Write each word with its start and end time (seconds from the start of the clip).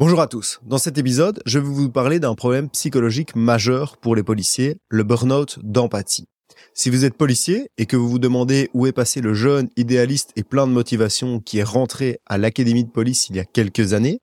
Bonjour 0.00 0.22
à 0.22 0.28
tous. 0.28 0.60
Dans 0.64 0.78
cet 0.78 0.96
épisode, 0.96 1.42
je 1.44 1.58
vais 1.58 1.68
vous 1.68 1.90
parler 1.90 2.20
d'un 2.20 2.34
problème 2.34 2.70
psychologique 2.70 3.36
majeur 3.36 3.98
pour 3.98 4.16
les 4.16 4.22
policiers, 4.22 4.78
le 4.88 5.02
burn-out 5.02 5.58
d'empathie. 5.62 6.24
Si 6.72 6.88
vous 6.88 7.04
êtes 7.04 7.18
policier 7.18 7.68
et 7.76 7.84
que 7.84 7.98
vous 7.98 8.08
vous 8.08 8.18
demandez 8.18 8.70
où 8.72 8.86
est 8.86 8.92
passé 8.92 9.20
le 9.20 9.34
jeune 9.34 9.68
idéaliste 9.76 10.30
et 10.36 10.42
plein 10.42 10.66
de 10.66 10.72
motivation 10.72 11.38
qui 11.38 11.58
est 11.58 11.64
rentré 11.64 12.18
à 12.24 12.38
l'académie 12.38 12.84
de 12.84 12.90
police 12.90 13.28
il 13.28 13.36
y 13.36 13.40
a 13.40 13.44
quelques 13.44 13.92
années, 13.92 14.20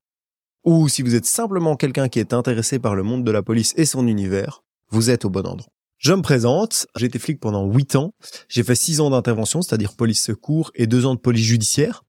ou 0.64 0.88
si 0.88 1.02
vous 1.02 1.14
êtes 1.14 1.26
simplement 1.26 1.76
quelqu'un 1.76 2.08
qui 2.08 2.18
est 2.18 2.32
intéressé 2.32 2.80
par 2.80 2.96
le 2.96 3.04
monde 3.04 3.22
de 3.22 3.30
la 3.30 3.44
police 3.44 3.72
et 3.76 3.84
son 3.84 4.08
univers, 4.08 4.64
vous 4.90 5.10
êtes 5.10 5.24
au 5.24 5.30
bon 5.30 5.46
endroit. 5.46 5.70
Je 5.98 6.12
me 6.12 6.22
présente, 6.22 6.88
j'ai 6.96 7.06
été 7.06 7.20
flic 7.20 7.38
pendant 7.38 7.64
8 7.66 7.94
ans, 7.94 8.14
j'ai 8.48 8.64
fait 8.64 8.74
6 8.74 9.00
ans 9.00 9.10
d'intervention, 9.10 9.62
c'est-à-dire 9.62 9.94
police 9.94 10.24
secours, 10.24 10.72
et 10.74 10.88
2 10.88 11.06
ans 11.06 11.14
de 11.14 11.20
police 11.20 11.46
judiciaire. 11.46 12.02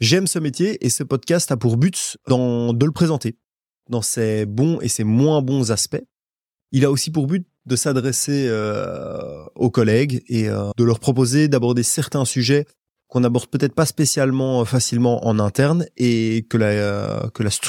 J'aime 0.00 0.26
ce 0.26 0.38
métier 0.38 0.84
et 0.84 0.90
ce 0.90 1.02
podcast 1.02 1.50
a 1.52 1.56
pour 1.56 1.76
but 1.76 2.16
de 2.28 2.84
le 2.84 2.92
présenter 2.92 3.36
dans 3.88 4.02
ses 4.02 4.46
bons 4.46 4.80
et 4.80 4.88
ses 4.88 5.04
moins 5.04 5.42
bons 5.42 5.70
aspects. 5.70 6.02
Il 6.72 6.84
a 6.84 6.90
aussi 6.90 7.10
pour 7.10 7.26
but 7.26 7.46
de 7.66 7.76
s'adresser 7.76 8.46
euh, 8.48 9.44
aux 9.54 9.70
collègues 9.70 10.22
et 10.28 10.48
euh, 10.48 10.70
de 10.76 10.84
leur 10.84 11.00
proposer 11.00 11.48
d'aborder 11.48 11.82
certains 11.82 12.24
sujets 12.24 12.66
qu'on 13.08 13.20
n'aborde 13.20 13.48
peut-être 13.48 13.74
pas 13.74 13.86
spécialement 13.86 14.62
euh, 14.62 14.64
facilement 14.64 15.26
en 15.26 15.38
interne 15.38 15.86
et 15.96 16.46
que 16.48 17.28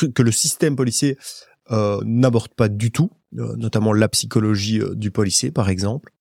que 0.10 0.24
le 0.24 0.32
système 0.32 0.76
policier 0.76 1.18
n'aborde 1.70 2.54
pas 2.54 2.70
du 2.70 2.92
tout, 2.92 3.10
notamment 3.32 3.92
la 3.92 4.08
psychologie 4.08 4.82
du 4.94 5.10
policier 5.12 5.52
par 5.52 5.70
exemple. 5.70 6.12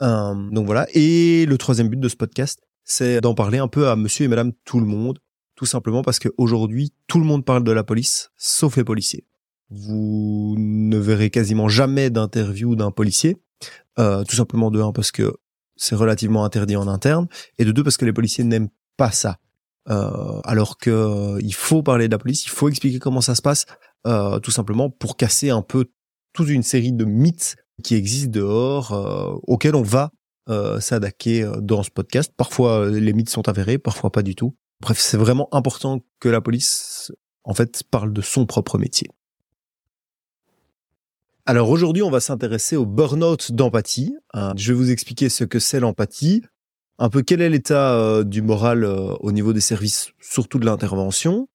donc 0.00 0.66
voilà. 0.66 0.86
Et 0.94 1.44
le 1.46 1.58
troisième 1.58 1.88
but 1.88 1.98
de 1.98 2.08
ce 2.08 2.16
podcast, 2.16 2.60
c'est 2.84 3.20
d'en 3.20 3.34
parler 3.34 3.58
un 3.58 3.68
peu 3.68 3.88
à 3.88 3.96
monsieur 3.96 4.24
et 4.24 4.28
madame 4.28 4.52
tout 4.64 4.80
le 4.80 4.86
monde, 4.86 5.18
tout 5.54 5.66
simplement 5.66 6.02
parce 6.02 6.18
qu'aujourd'hui, 6.18 6.92
tout 7.06 7.18
le 7.18 7.24
monde 7.24 7.44
parle 7.44 7.64
de 7.64 7.72
la 7.72 7.84
police, 7.84 8.30
sauf 8.36 8.76
les 8.76 8.84
policiers. 8.84 9.26
Vous 9.70 10.54
ne 10.58 10.98
verrez 10.98 11.30
quasiment 11.30 11.68
jamais 11.68 12.10
d'interview 12.10 12.76
d'un 12.76 12.90
policier, 12.90 13.36
euh, 13.98 14.24
tout 14.24 14.36
simplement 14.36 14.70
de 14.70 14.80
un 14.80 14.92
parce 14.92 15.12
que 15.12 15.32
c'est 15.76 15.94
relativement 15.94 16.44
interdit 16.44 16.76
en 16.76 16.88
interne, 16.88 17.26
et 17.58 17.64
de 17.64 17.72
deux 17.72 17.82
parce 17.82 17.96
que 17.96 18.04
les 18.04 18.12
policiers 18.12 18.44
n'aiment 18.44 18.70
pas 18.96 19.10
ça. 19.10 19.38
Euh, 19.88 20.40
alors 20.44 20.78
que 20.78 20.90
euh, 20.90 21.40
il 21.42 21.54
faut 21.54 21.82
parler 21.82 22.06
de 22.06 22.12
la 22.12 22.18
police, 22.18 22.44
il 22.44 22.50
faut 22.50 22.68
expliquer 22.68 22.98
comment 22.98 23.20
ça 23.20 23.34
se 23.34 23.42
passe, 23.42 23.66
euh, 24.06 24.38
tout 24.38 24.50
simplement 24.50 24.90
pour 24.90 25.16
casser 25.16 25.50
un 25.50 25.62
peu 25.62 25.86
toute 26.32 26.48
une 26.48 26.62
série 26.62 26.92
de 26.92 27.04
mythes 27.04 27.56
qui 27.82 27.94
existent 27.94 28.30
dehors, 28.30 28.92
euh, 28.92 29.34
auxquels 29.44 29.74
on 29.74 29.82
va 29.82 30.10
euh, 30.48 30.80
s'attaquer 30.80 31.44
euh, 31.44 31.60
dans 31.60 31.84
ce 31.84 31.90
podcast. 31.90 32.32
Parfois, 32.36 32.80
euh, 32.80 32.98
les 32.98 33.12
mythes 33.12 33.30
sont 33.30 33.48
avérés, 33.48 33.78
parfois 33.78 34.10
pas 34.10 34.22
du 34.22 34.34
tout. 34.34 34.56
Bref, 34.80 34.98
c'est 34.98 35.16
vraiment 35.16 35.48
important 35.54 36.00
que 36.18 36.28
la 36.28 36.40
police, 36.40 37.12
en 37.44 37.54
fait, 37.54 37.84
parle 37.84 38.12
de 38.12 38.20
son 38.22 38.44
propre 38.44 38.76
métier. 38.76 39.06
Alors 41.46 41.70
aujourd'hui, 41.70 42.02
on 42.02 42.10
va 42.10 42.18
s'intéresser 42.18 42.74
au 42.74 42.86
burn-out 42.86 43.52
d'empathie. 43.52 44.16
je 44.56 44.72
vais 44.72 44.76
vous 44.76 44.90
expliquer 44.90 45.28
ce 45.28 45.44
que 45.44 45.60
c'est 45.60 45.78
l'empathie, 45.78 46.42
un 46.98 47.08
peu 47.08 47.22
quel 47.22 47.40
est 47.40 47.48
l'état 47.50 48.22
du 48.24 48.42
moral 48.42 48.84
au 48.84 49.32
niveau 49.32 49.52
des 49.52 49.60
services, 49.60 50.12
surtout 50.20 50.60
de 50.60 50.66
l'intervention. 50.66 51.48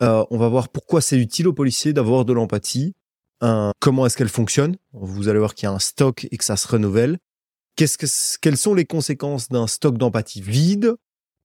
on 0.00 0.36
va 0.36 0.48
voir 0.48 0.68
pourquoi 0.68 1.00
c'est 1.00 1.16
utile 1.16 1.48
aux 1.48 1.54
policiers 1.54 1.94
d'avoir 1.94 2.26
de 2.26 2.34
l'empathie, 2.34 2.94
comment 3.80 4.04
est-ce 4.04 4.18
qu'elle 4.18 4.28
fonctionne. 4.28 4.76
Vous 4.92 5.28
allez 5.28 5.38
voir 5.38 5.54
qu'il 5.54 5.66
y 5.66 5.70
a 5.70 5.72
un 5.72 5.78
stock 5.78 6.28
et 6.30 6.36
que 6.36 6.44
ça 6.44 6.56
se 6.56 6.68
renouvelle 6.68 7.18
qu'est-ce 7.76 7.98
que, 7.98 8.06
quelles 8.40 8.56
sont 8.56 8.74
les 8.74 8.84
conséquences 8.84 9.48
d'un 9.48 9.66
stock 9.66 9.98
d'empathie 9.98 10.40
vide? 10.40 10.94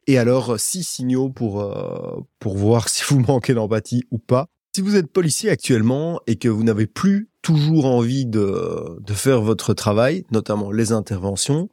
Et 0.07 0.17
alors, 0.17 0.59
six 0.59 0.83
signaux 0.83 1.29
pour, 1.29 1.61
euh, 1.61 2.19
pour 2.39 2.57
voir 2.57 2.89
si 2.89 3.03
vous 3.07 3.19
manquez 3.19 3.53
d'empathie 3.53 4.03
ou 4.11 4.17
pas. 4.17 4.47
Si 4.75 4.81
vous 4.81 4.95
êtes 4.95 5.11
policier 5.11 5.49
actuellement 5.49 6.19
et 6.27 6.35
que 6.35 6.49
vous 6.49 6.63
n'avez 6.63 6.85
plus 6.85 7.29
toujours 7.41 7.85
envie 7.85 8.25
de, 8.25 8.97
de 8.99 9.13
faire 9.13 9.41
votre 9.41 9.73
travail, 9.73 10.25
notamment 10.31 10.71
les 10.71 10.91
interventions, 10.91 11.69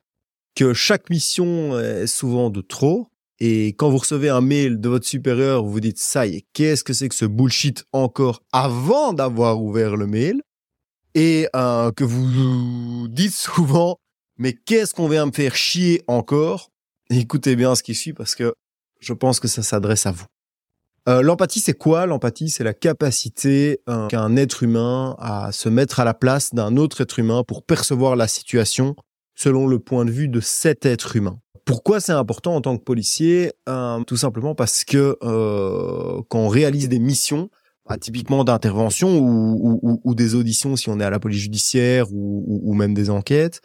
que 0.55 0.73
chaque 0.73 1.11
mission 1.11 1.79
est 1.80 2.07
souvent 2.07 2.51
de 2.51 2.61
trop, 2.61 3.08
et 3.41 3.68
quand 3.68 3.91
vous 3.91 3.98
recevez 3.98 4.29
un 4.29 4.41
mail 4.41 4.80
de 4.80 4.89
votre 4.89 5.07
supérieur, 5.07 5.64
vous 5.64 5.73
vous 5.73 5.80
dites 5.80 5.98
ça 5.98 6.27
y 6.27 6.36
est, 6.36 6.45
qu'est-ce 6.52 6.85
que 6.85 6.92
c'est 6.92 7.08
que 7.08 7.14
ce 7.14 7.24
bullshit 7.24 7.85
encore 7.92 8.42
avant 8.52 9.12
d'avoir 9.12 9.61
ouvert 9.61 9.96
le 9.96 10.07
mail, 10.07 10.42
et 11.14 11.48
euh, 11.57 11.91
que 11.91 12.05
vous 12.05 13.08
dites 13.08 13.35
souvent 13.35 13.98
mais 14.38 14.54
qu'est-ce 14.54 14.94
qu'on 14.94 15.08
vient 15.08 15.26
me 15.26 15.32
faire 15.32 15.54
chier 15.54 16.02
encore? 16.06 16.70
Écoutez 17.10 17.56
bien 17.56 17.74
ce 17.74 17.82
qui 17.82 17.94
suit 17.94 18.12
parce 18.12 18.34
que 18.34 18.54
je 19.00 19.12
pense 19.12 19.40
que 19.40 19.48
ça 19.48 19.62
s'adresse 19.62 20.06
à 20.06 20.12
vous. 20.12 20.26
Euh, 21.08 21.20
l'empathie, 21.20 21.60
c'est 21.60 21.74
quoi? 21.74 22.06
L'empathie, 22.06 22.48
c'est 22.48 22.62
la 22.62 22.74
capacité 22.74 23.80
euh, 23.88 24.06
qu'un 24.06 24.36
être 24.36 24.62
humain 24.62 25.16
à 25.18 25.50
se 25.50 25.68
mettre 25.68 25.98
à 25.98 26.04
la 26.04 26.14
place 26.14 26.54
d'un 26.54 26.76
autre 26.76 27.00
être 27.00 27.18
humain 27.18 27.42
pour 27.42 27.64
percevoir 27.64 28.14
la 28.14 28.28
situation 28.28 28.94
selon 29.34 29.66
le 29.66 29.80
point 29.80 30.04
de 30.04 30.12
vue 30.12 30.28
de 30.28 30.40
cet 30.40 30.86
être 30.86 31.16
humain. 31.16 31.40
Pourquoi 31.64 32.00
c'est 32.00 32.12
important 32.12 32.54
en 32.54 32.60
tant 32.60 32.76
que 32.76 32.84
policier? 32.84 33.52
Euh, 33.68 34.02
Tout 34.04 34.16
simplement 34.16 34.54
parce 34.54 34.84
que 34.84 35.16
quand 36.28 36.38
on 36.38 36.48
réalise 36.48 36.88
des 36.88 37.00
missions, 37.00 37.50
bah, 37.88 37.96
typiquement 37.98 38.44
d'intervention 38.44 39.18
ou, 39.18 40.14
des 40.14 40.34
auditions 40.36 40.76
si 40.76 40.88
on 40.88 41.00
est 41.00 41.04
à 41.04 41.10
la 41.10 41.18
police 41.18 41.40
judiciaire 41.40 42.06
ou 42.12 42.74
même 42.74 42.94
des 42.94 43.10
enquêtes, 43.10 43.60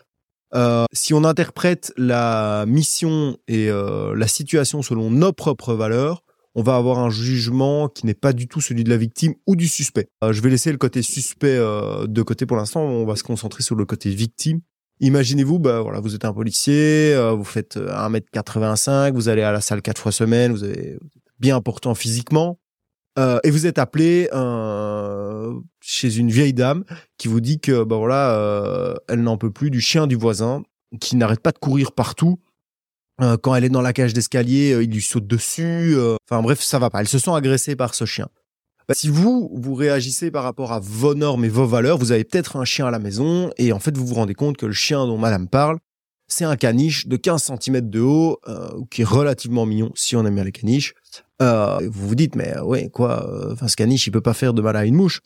euh, 0.55 0.85
si 0.93 1.13
on 1.13 1.23
interprète 1.23 1.93
la 1.97 2.65
mission 2.67 3.37
et 3.47 3.69
euh, 3.69 4.15
la 4.15 4.27
situation 4.27 4.81
selon 4.81 5.11
nos 5.11 5.33
propres 5.33 5.73
valeurs, 5.73 6.23
on 6.55 6.63
va 6.63 6.75
avoir 6.75 6.99
un 6.99 7.09
jugement 7.09 7.87
qui 7.87 8.05
n'est 8.05 8.15
pas 8.15 8.33
du 8.33 8.47
tout 8.47 8.61
celui 8.61 8.83
de 8.83 8.89
la 8.89 8.97
victime 8.97 9.35
ou 9.45 9.55
du 9.55 9.67
suspect. 9.67 10.09
Euh, 10.23 10.33
je 10.33 10.41
vais 10.41 10.49
laisser 10.49 10.71
le 10.71 10.77
côté 10.77 11.01
suspect 11.01 11.57
de 11.57 12.21
côté 12.21 12.45
pour 12.45 12.57
l'instant, 12.57 12.81
on 12.81 13.05
va 13.05 13.15
se 13.15 13.23
concentrer 13.23 13.63
sur 13.63 13.75
le 13.75 13.85
côté 13.85 14.09
victime. 14.09 14.61
Imaginez-vous, 14.99 15.59
bah 15.59 15.81
voilà, 15.81 15.99
vous 15.99 16.15
êtes 16.15 16.25
un 16.25 16.33
policier, 16.33 17.15
vous 17.35 17.43
faites 17.43 17.77
1m85, 17.77 19.13
vous 19.13 19.29
allez 19.29 19.43
à 19.43 19.51
la 19.51 19.61
salle 19.61 19.83
quatre 19.83 20.01
fois 20.01 20.11
semaine, 20.11 20.51
vous 20.51 20.63
êtes 20.63 20.97
bien 21.39 21.55
important 21.55 21.93
physiquement, 21.93 22.57
euh, 23.17 23.39
et 23.43 23.51
vous 23.51 23.65
êtes 23.65 23.79
appelé 23.79 24.29
euh, 24.33 25.53
chez 25.81 26.17
une 26.17 26.29
vieille 26.29 26.53
dame 26.53 26.83
qui 27.17 27.27
vous 27.27 27.41
dit 27.41 27.59
que 27.59 27.83
bah 27.83 27.97
voilà, 27.97 28.31
euh, 28.31 28.95
elle 29.07 29.21
n'en 29.21 29.37
peut 29.37 29.51
plus 29.51 29.71
du 29.71 29.81
chien 29.81 30.07
du 30.07 30.15
voisin 30.15 30.63
qui 30.99 31.15
n'arrête 31.15 31.41
pas 31.41 31.51
de 31.51 31.57
courir 31.57 31.91
partout. 31.91 32.39
Euh, 33.21 33.35
quand 33.37 33.55
elle 33.55 33.63
est 33.63 33.69
dans 33.69 33.81
la 33.81 33.93
cage 33.93 34.13
d'escalier, 34.13 34.73
euh, 34.73 34.83
il 34.83 34.91
lui 34.91 35.01
saute 35.01 35.25
dessus. 35.25 35.97
Enfin 36.29 36.41
bref, 36.41 36.61
ça 36.61 36.77
va 36.79 36.89
pas. 36.89 37.01
Elle 37.01 37.07
se 37.07 37.19
sent 37.19 37.31
agressée 37.31 37.75
par 37.75 37.95
ce 37.95 38.05
chien. 38.05 38.27
Bah, 38.87 38.93
si 38.93 39.09
vous, 39.09 39.51
vous 39.53 39.73
réagissez 39.73 40.31
par 40.31 40.43
rapport 40.43 40.71
à 40.71 40.79
vos 40.79 41.13
normes 41.13 41.43
et 41.43 41.49
vos 41.49 41.65
valeurs, 41.65 41.97
vous 41.97 42.13
avez 42.13 42.23
peut-être 42.23 42.55
un 42.55 42.63
chien 42.63 42.87
à 42.87 42.91
la 42.91 42.99
maison 42.99 43.49
et 43.57 43.73
en 43.73 43.79
fait 43.79 43.97
vous 43.97 44.05
vous 44.05 44.15
rendez 44.15 44.33
compte 44.33 44.55
que 44.55 44.65
le 44.65 44.73
chien 44.73 45.05
dont 45.05 45.17
madame 45.17 45.49
parle, 45.49 45.77
c'est 46.27 46.45
un 46.45 46.55
caniche 46.55 47.07
de 47.07 47.17
15 47.17 47.51
cm 47.59 47.89
de 47.89 47.99
haut, 48.01 48.39
euh, 48.47 48.69
qui 48.91 49.01
est 49.01 49.05
relativement 49.05 49.65
mignon 49.65 49.91
si 49.95 50.15
on 50.15 50.25
aime 50.25 50.35
bien 50.35 50.43
les 50.43 50.51
caniches. 50.51 50.93
Euh, 51.41 51.79
vous 51.83 52.09
vous 52.09 52.15
dites, 52.15 52.35
mais 52.35 52.57
euh, 52.57 52.63
ouais, 52.63 52.89
quoi, 52.89 53.29
euh, 53.29 53.53
enfin, 53.53 53.67
ce 53.67 53.75
caniche, 53.75 54.07
il 54.07 54.11
peut 54.11 54.21
pas 54.21 54.33
faire 54.33 54.53
de 54.53 54.61
mal 54.61 54.75
à 54.75 54.85
une 54.85 54.95
mouche. 54.95 55.21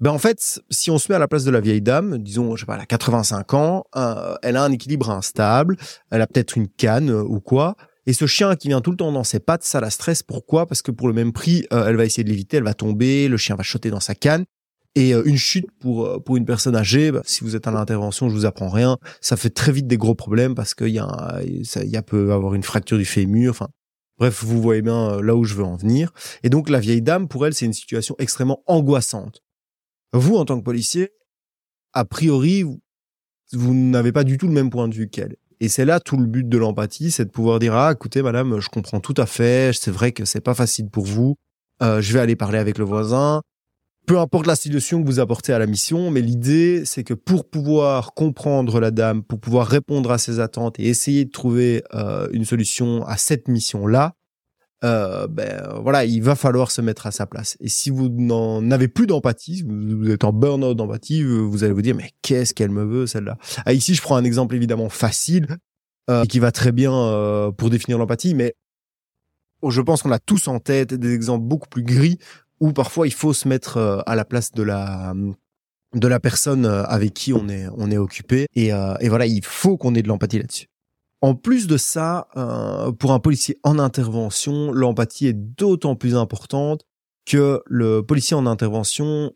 Ben 0.00 0.10
en 0.10 0.18
fait, 0.18 0.60
si 0.70 0.90
on 0.90 0.98
se 0.98 1.10
met 1.10 1.16
à 1.16 1.18
la 1.18 1.28
place 1.28 1.44
de 1.44 1.50
la 1.50 1.60
vieille 1.60 1.80
dame, 1.80 2.18
disons, 2.18 2.56
je 2.56 2.60
sais 2.60 2.66
pas, 2.66 2.74
elle 2.74 2.80
a 2.80 2.86
85 2.86 3.54
ans, 3.54 3.84
elle 4.42 4.56
a 4.56 4.64
un 4.64 4.72
équilibre 4.72 5.08
instable, 5.10 5.76
elle 6.10 6.20
a 6.20 6.26
peut-être 6.26 6.56
une 6.56 6.68
canne 6.68 7.10
ou 7.10 7.40
quoi, 7.40 7.76
et 8.04 8.12
ce 8.12 8.26
chien 8.26 8.56
qui 8.56 8.68
vient 8.68 8.80
tout 8.80 8.90
le 8.90 8.96
temps 8.96 9.12
dans 9.12 9.24
ses 9.24 9.38
pattes, 9.38 9.62
ça 9.62 9.80
la 9.80 9.90
stresse. 9.90 10.22
Pourquoi? 10.24 10.66
Parce 10.66 10.82
que 10.82 10.90
pour 10.90 11.06
le 11.06 11.14
même 11.14 11.32
prix, 11.32 11.64
elle 11.70 11.96
va 11.96 12.04
essayer 12.04 12.24
de 12.24 12.28
l'éviter, 12.28 12.56
elle 12.56 12.64
va 12.64 12.74
tomber, 12.74 13.28
le 13.28 13.36
chien 13.36 13.54
va 13.54 13.62
choter 13.62 13.90
dans 13.90 14.00
sa 14.00 14.16
canne. 14.16 14.44
Et 14.96 15.12
une 15.12 15.38
chute 15.38 15.66
pour 15.80 16.22
pour 16.24 16.36
une 16.36 16.44
personne 16.44 16.74
âgée, 16.74 17.12
bah, 17.12 17.22
si 17.24 17.44
vous 17.44 17.54
êtes 17.54 17.66
à 17.68 17.70
l'intervention, 17.70 18.28
je 18.28 18.34
vous 18.34 18.46
apprends 18.46 18.70
rien, 18.70 18.98
ça 19.20 19.36
fait 19.36 19.50
très 19.50 19.70
vite 19.70 19.86
des 19.86 19.96
gros 19.96 20.16
problèmes 20.16 20.56
parce 20.56 20.74
qu'il 20.74 20.88
y 20.88 20.98
a 20.98 21.40
il 21.44 21.90
y 21.90 21.96
a 21.96 22.02
peut 22.02 22.32
avoir 22.32 22.54
une 22.54 22.64
fracture 22.64 22.98
du 22.98 23.04
fémur. 23.04 23.52
Enfin, 23.52 23.68
Bref, 24.18 24.44
vous 24.44 24.62
voyez 24.62 24.82
bien 24.82 25.10
euh, 25.10 25.22
là 25.22 25.34
où 25.34 25.44
je 25.44 25.54
veux 25.54 25.64
en 25.64 25.76
venir. 25.76 26.12
Et 26.42 26.50
donc 26.50 26.68
la 26.68 26.80
vieille 26.80 27.02
dame, 27.02 27.28
pour 27.28 27.46
elle, 27.46 27.54
c'est 27.54 27.66
une 27.66 27.72
situation 27.72 28.14
extrêmement 28.18 28.62
angoissante. 28.66 29.42
Vous, 30.12 30.36
en 30.36 30.44
tant 30.44 30.58
que 30.58 30.64
policier, 30.64 31.12
a 31.92 32.04
priori, 32.04 32.64
vous, 33.52 33.74
n'avez 33.74 34.12
pas 34.12 34.24
du 34.24 34.38
tout 34.38 34.46
le 34.46 34.52
même 34.52 34.70
point 34.70 34.88
de 34.88 34.94
vue 34.94 35.08
qu'elle. 35.08 35.36
Et 35.60 35.68
c'est 35.68 35.84
là 35.84 36.00
tout 36.00 36.16
le 36.16 36.26
but 36.26 36.48
de 36.48 36.58
l'empathie, 36.58 37.10
c'est 37.10 37.24
de 37.24 37.30
pouvoir 37.30 37.58
dire 37.58 37.74
ah 37.74 37.92
écoutez 37.92 38.22
madame, 38.22 38.60
je 38.60 38.68
comprends 38.68 39.00
tout 39.00 39.14
à 39.16 39.26
fait, 39.26 39.72
c'est 39.72 39.90
vrai 39.90 40.12
que 40.12 40.24
c'est 40.24 40.40
pas 40.40 40.54
facile 40.54 40.90
pour 40.90 41.04
vous. 41.04 41.36
Euh, 41.82 42.00
je 42.00 42.12
vais 42.12 42.20
aller 42.20 42.36
parler 42.36 42.58
avec 42.58 42.78
le 42.78 42.84
voisin 42.84 43.40
peu 44.06 44.18
importe 44.18 44.46
la 44.46 44.56
situation 44.56 45.02
que 45.02 45.06
vous 45.06 45.20
apportez 45.20 45.52
à 45.52 45.58
la 45.58 45.66
mission, 45.66 46.10
mais 46.10 46.20
l'idée, 46.20 46.84
c'est 46.84 47.04
que 47.04 47.14
pour 47.14 47.48
pouvoir 47.48 48.14
comprendre 48.14 48.80
la 48.80 48.90
dame, 48.90 49.22
pour 49.22 49.40
pouvoir 49.40 49.66
répondre 49.66 50.10
à 50.10 50.18
ses 50.18 50.40
attentes 50.40 50.78
et 50.78 50.88
essayer 50.88 51.24
de 51.24 51.30
trouver 51.30 51.82
euh, 51.94 52.28
une 52.32 52.44
solution 52.44 53.04
à 53.06 53.16
cette 53.16 53.48
mission-là, 53.48 54.14
euh, 54.84 55.26
ben 55.28 55.62
voilà, 55.82 56.04
il 56.04 56.22
va 56.22 56.34
falloir 56.34 56.70
se 56.70 56.82
mettre 56.82 57.06
à 57.06 57.10
sa 57.10 57.26
place. 57.26 57.56
Et 57.60 57.68
si 57.68 57.88
vous 57.88 58.10
n'en 58.10 58.70
avez 58.70 58.88
plus 58.88 59.06
d'empathie, 59.06 59.64
vous 59.66 60.10
êtes 60.10 60.24
en 60.24 60.32
burn-out 60.32 60.76
d'empathie, 60.76 61.22
vous 61.22 61.64
allez 61.64 61.72
vous 61.72 61.80
dire 61.80 61.94
mais 61.94 62.10
qu'est-ce 62.20 62.52
qu'elle 62.52 62.70
me 62.70 62.84
veut 62.84 63.06
celle-là? 63.06 63.38
Ah, 63.64 63.72
Ici, 63.72 63.94
je 63.94 64.02
prends 64.02 64.16
un 64.16 64.24
exemple 64.24 64.54
évidemment 64.54 64.90
facile 64.90 65.56
euh, 66.10 66.26
qui 66.26 66.38
va 66.38 66.52
très 66.52 66.70
bien 66.70 66.92
euh, 66.92 67.50
pour 67.50 67.70
définir 67.70 67.96
l'empathie, 67.96 68.34
mais 68.34 68.54
je 69.66 69.80
pense 69.80 70.02
qu'on 70.02 70.10
a 70.10 70.18
tous 70.18 70.48
en 70.48 70.58
tête 70.58 70.92
des 70.92 71.14
exemples 71.14 71.46
beaucoup 71.46 71.68
plus 71.68 71.82
gris 71.82 72.18
ou 72.60 72.72
parfois 72.72 73.06
il 73.06 73.12
faut 73.12 73.32
se 73.32 73.48
mettre 73.48 73.76
euh, 73.76 74.00
à 74.06 74.14
la 74.14 74.24
place 74.24 74.52
de 74.52 74.62
la 74.62 75.14
de 75.94 76.08
la 76.08 76.20
personne 76.20 76.66
euh, 76.66 76.84
avec 76.84 77.14
qui 77.14 77.32
on 77.32 77.48
est 77.48 77.66
on 77.76 77.90
est 77.90 77.98
occupé 77.98 78.46
et, 78.54 78.72
euh, 78.72 78.94
et 79.00 79.08
voilà 79.08 79.26
il 79.26 79.44
faut 79.44 79.76
qu'on 79.76 79.94
ait 79.94 80.02
de 80.02 80.08
l'empathie 80.08 80.38
là-dessus. 80.38 80.66
En 81.20 81.34
plus 81.34 81.66
de 81.66 81.78
ça, 81.78 82.28
pour 82.98 83.12
un 83.12 83.18
policier 83.18 83.56
en 83.62 83.78
intervention, 83.78 84.72
l'empathie 84.72 85.26
est 85.26 85.32
d'autant 85.32 85.96
plus 85.96 86.16
importante 86.16 86.84
que 87.24 87.62
le 87.64 88.02
policier 88.02 88.36
en 88.36 88.44
intervention 88.44 89.32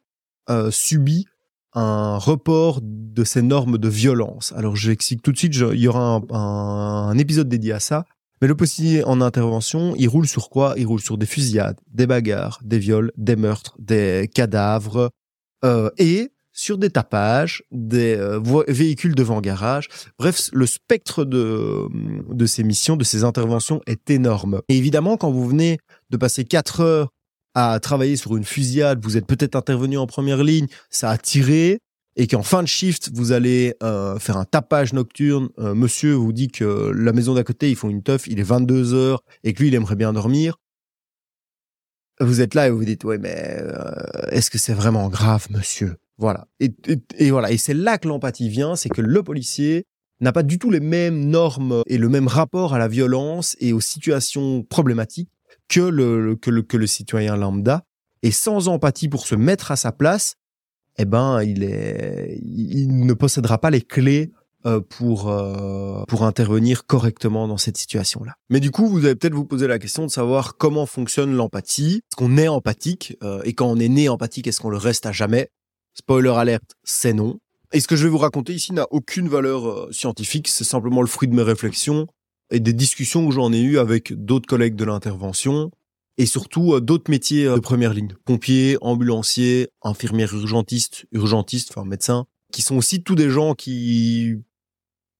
subit 0.68 1.24
un 1.72 2.18
report 2.18 2.80
de 2.82 3.24
ces 3.24 3.40
normes 3.40 3.78
de 3.78 3.88
violence. 3.88 4.52
Alors 4.54 4.76
j'explique 4.76 5.22
tout 5.22 5.32
de 5.32 5.38
suite, 5.38 5.54
il 5.54 5.80
y 5.80 5.88
aura 5.88 6.20
un, 6.30 7.08
un, 7.08 7.16
épisode 7.16 7.48
dédié 7.48 7.72
à 7.72 7.80
ça. 7.80 8.04
Mais 8.40 8.48
le 8.48 8.54
policier 8.54 9.04
en 9.04 9.20
intervention, 9.20 9.94
il 9.96 10.08
roule 10.08 10.28
sur 10.28 10.48
quoi? 10.50 10.74
Il 10.76 10.86
roule 10.86 11.00
sur 11.00 11.18
des 11.18 11.26
fusillades, 11.26 11.78
des 11.92 12.06
bagarres, 12.06 12.60
des 12.62 12.78
viols, 12.78 13.12
des 13.16 13.36
meurtres, 13.36 13.76
des 13.78 14.30
cadavres 14.32 15.10
euh, 15.64 15.90
et 15.98 16.30
sur 16.52 16.76
des 16.76 16.90
tapages, 16.90 17.62
des 17.70 18.16
euh, 18.16 18.40
véhicules 18.66 19.14
devant 19.14 19.40
garage. 19.40 19.88
Bref, 20.18 20.50
le 20.52 20.66
spectre 20.66 21.24
de, 21.24 21.86
de 22.32 22.46
ces 22.46 22.64
missions, 22.64 22.96
de 22.96 23.04
ces 23.04 23.22
interventions 23.22 23.80
est 23.86 24.10
énorme. 24.10 24.60
Et 24.68 24.76
évidemment, 24.76 25.16
quand 25.16 25.30
vous 25.30 25.46
venez 25.46 25.78
de 26.10 26.16
passer 26.16 26.44
quatre 26.44 26.80
heures 26.80 27.10
à 27.54 27.78
travailler 27.80 28.16
sur 28.16 28.36
une 28.36 28.44
fusillade, 28.44 29.00
vous 29.02 29.16
êtes 29.16 29.26
peut-être 29.26 29.56
intervenu 29.56 29.98
en 29.98 30.06
première 30.06 30.42
ligne, 30.42 30.66
ça 30.90 31.10
a 31.10 31.18
tiré, 31.18 31.78
et 32.18 32.26
qu'en 32.26 32.42
fin 32.42 32.62
de 32.64 32.68
shift, 32.68 33.10
vous 33.14 33.30
allez 33.30 33.74
euh, 33.80 34.18
faire 34.18 34.36
un 34.36 34.44
tapage 34.44 34.92
nocturne, 34.92 35.50
euh, 35.60 35.72
monsieur 35.72 36.14
vous 36.14 36.32
dit 36.32 36.48
que 36.48 36.90
la 36.92 37.12
maison 37.12 37.32
d'à 37.32 37.44
côté, 37.44 37.70
ils 37.70 37.76
font 37.76 37.88
une 37.88 38.02
teuf, 38.02 38.26
il 38.26 38.40
est 38.40 38.44
22 38.44 38.92
heures 38.92 39.22
et 39.44 39.54
que 39.54 39.62
lui, 39.62 39.68
il 39.68 39.74
aimerait 39.76 39.94
bien 39.94 40.12
dormir. 40.12 40.56
Vous 42.20 42.40
êtes 42.40 42.54
là 42.54 42.66
et 42.66 42.70
vous 42.70 42.78
vous 42.78 42.84
dites, 42.84 43.04
ouais, 43.04 43.18
mais 43.18 43.36
euh, 43.60 43.92
est-ce 44.32 44.50
que 44.50 44.58
c'est 44.58 44.74
vraiment 44.74 45.08
grave, 45.08 45.46
monsieur? 45.50 45.94
Voilà. 46.18 46.48
Et, 46.58 47.30
voilà. 47.30 47.52
Et 47.52 47.56
c'est 47.56 47.74
là 47.74 47.98
que 47.98 48.08
l'empathie 48.08 48.48
vient, 48.48 48.74
c'est 48.74 48.88
que 48.88 49.00
le 49.00 49.22
policier 49.22 49.86
n'a 50.20 50.32
pas 50.32 50.42
du 50.42 50.58
tout 50.58 50.72
les 50.72 50.80
mêmes 50.80 51.26
normes 51.26 51.84
et 51.86 51.98
le 51.98 52.08
même 52.08 52.26
rapport 52.26 52.74
à 52.74 52.80
la 52.80 52.88
violence 52.88 53.56
et 53.60 53.72
aux 53.72 53.80
situations 53.80 54.64
problématiques 54.64 55.30
que 55.68 55.78
que 56.34 56.50
le, 56.50 56.62
que 56.62 56.76
le 56.76 56.86
citoyen 56.88 57.36
lambda. 57.36 57.84
Et 58.24 58.32
sans 58.32 58.66
empathie 58.66 59.08
pour 59.08 59.24
se 59.24 59.36
mettre 59.36 59.70
à 59.70 59.76
sa 59.76 59.92
place, 59.92 60.34
eh 60.98 61.04
ben, 61.04 61.42
il 61.42 61.62
est, 61.62 62.40
il 62.42 63.04
ne 63.06 63.14
possédera 63.14 63.58
pas 63.58 63.70
les 63.70 63.82
clés 63.82 64.32
euh, 64.66 64.80
pour 64.80 65.28
euh, 65.28 66.02
pour 66.08 66.24
intervenir 66.24 66.84
correctement 66.84 67.46
dans 67.46 67.58
cette 67.58 67.76
situation-là. 67.76 68.34
Mais 68.50 68.58
du 68.58 68.72
coup, 68.72 68.88
vous 68.88 69.04
allez 69.04 69.14
peut-être 69.14 69.34
vous 69.34 69.44
poser 69.44 69.68
la 69.68 69.78
question 69.78 70.04
de 70.04 70.10
savoir 70.10 70.56
comment 70.56 70.84
fonctionne 70.84 71.32
l'empathie. 71.32 72.00
Est-ce 72.10 72.16
qu'on 72.16 72.36
est 72.36 72.48
empathique 72.48 73.16
euh, 73.22 73.40
et 73.44 73.54
quand 73.54 73.66
on 73.66 73.78
est 73.78 73.88
né 73.88 74.08
empathique, 74.08 74.48
est-ce 74.48 74.60
qu'on 74.60 74.70
le 74.70 74.76
reste 74.76 75.06
à 75.06 75.12
jamais? 75.12 75.50
Spoiler 75.94 76.32
alerte, 76.34 76.72
c'est 76.82 77.12
non. 77.12 77.38
Et 77.72 77.78
ce 77.78 77.86
que 77.86 77.94
je 77.94 78.02
vais 78.02 78.10
vous 78.10 78.18
raconter 78.18 78.52
ici 78.52 78.72
n'a 78.72 78.86
aucune 78.90 79.28
valeur 79.28 79.88
scientifique, 79.92 80.48
c'est 80.48 80.64
simplement 80.64 81.02
le 81.02 81.06
fruit 81.06 81.28
de 81.28 81.34
mes 81.34 81.42
réflexions 81.42 82.08
et 82.50 82.58
des 82.58 82.72
discussions 82.72 83.28
que 83.28 83.34
j'en 83.34 83.52
ai 83.52 83.60
eues 83.60 83.78
avec 83.78 84.12
d'autres 84.12 84.48
collègues 84.48 84.74
de 84.74 84.84
l'intervention 84.84 85.70
et 86.18 86.26
surtout 86.26 86.74
euh, 86.74 86.80
d'autres 86.80 87.10
métiers 87.10 87.46
euh, 87.46 87.54
de 87.54 87.60
première 87.60 87.94
ligne, 87.94 88.14
pompiers, 88.26 88.76
ambulanciers, 88.82 89.68
infirmières 89.82 90.34
urgentistes, 90.34 91.06
urgentistes, 91.12 91.70
enfin 91.74 91.88
médecins, 91.88 92.26
qui 92.52 92.60
sont 92.60 92.76
aussi 92.76 93.02
tous 93.02 93.14
des 93.14 93.30
gens 93.30 93.54
qui 93.54 94.36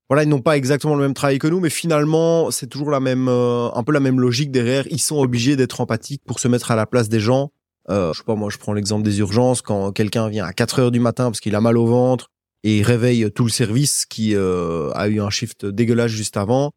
voilà, 0.09 0.23
ils 0.23 0.29
n'ont 0.29 0.41
pas 0.41 0.57
exactement 0.57 0.95
le 0.95 1.03
même 1.03 1.13
travail 1.13 1.39
que 1.39 1.47
nous, 1.47 1.61
mais 1.61 1.69
finalement, 1.69 2.51
c'est 2.51 2.67
toujours 2.67 2.91
la 2.91 3.01
même, 3.01 3.29
euh, 3.29 3.71
un 3.75 3.83
peu 3.83 3.93
la 3.93 4.01
même 4.01 4.21
logique 4.21 4.51
derrière. 4.51 4.87
Ils 4.91 5.01
sont 5.01 5.19
obligés 5.19 5.55
d'être 5.55 5.83
empathiques 5.83 6.23
pour 6.27 6.41
se 6.41 6.49
mettre 6.49 6.71
à 6.71 6.77
la 6.77 6.87
place 6.87 7.11
des 7.11 7.21
gens. 7.21 7.53
Euh, 7.91 8.13
je 8.15 8.19
sais 8.19 8.25
pas, 8.25 8.35
moi, 8.35 8.49
je 8.51 8.57
prends 8.57 8.73
l'exemple 8.73 9.03
des 9.03 9.19
urgences. 9.19 9.61
Quand 9.61 9.93
quelqu'un 9.93 10.29
vient 10.29 10.47
à 10.47 10.55
4 10.55 10.79
heures 10.81 10.91
du 10.91 11.01
matin 11.01 11.25
parce 11.25 11.41
qu'il 11.41 11.55
a 11.55 11.61
mal 11.61 11.77
au 11.77 11.87
ventre 11.87 12.31
et 12.65 12.79
il 12.79 12.83
réveille 12.83 13.31
tout 13.33 13.45
le 13.45 13.51
service 13.51 14.07
qui 14.07 14.35
euh, 14.35 14.91
a 14.95 15.09
eu 15.09 15.21
un 15.21 15.29
shift 15.29 15.67
dégueulasse 15.67 16.11
juste 16.11 16.39
avant, 16.39 16.73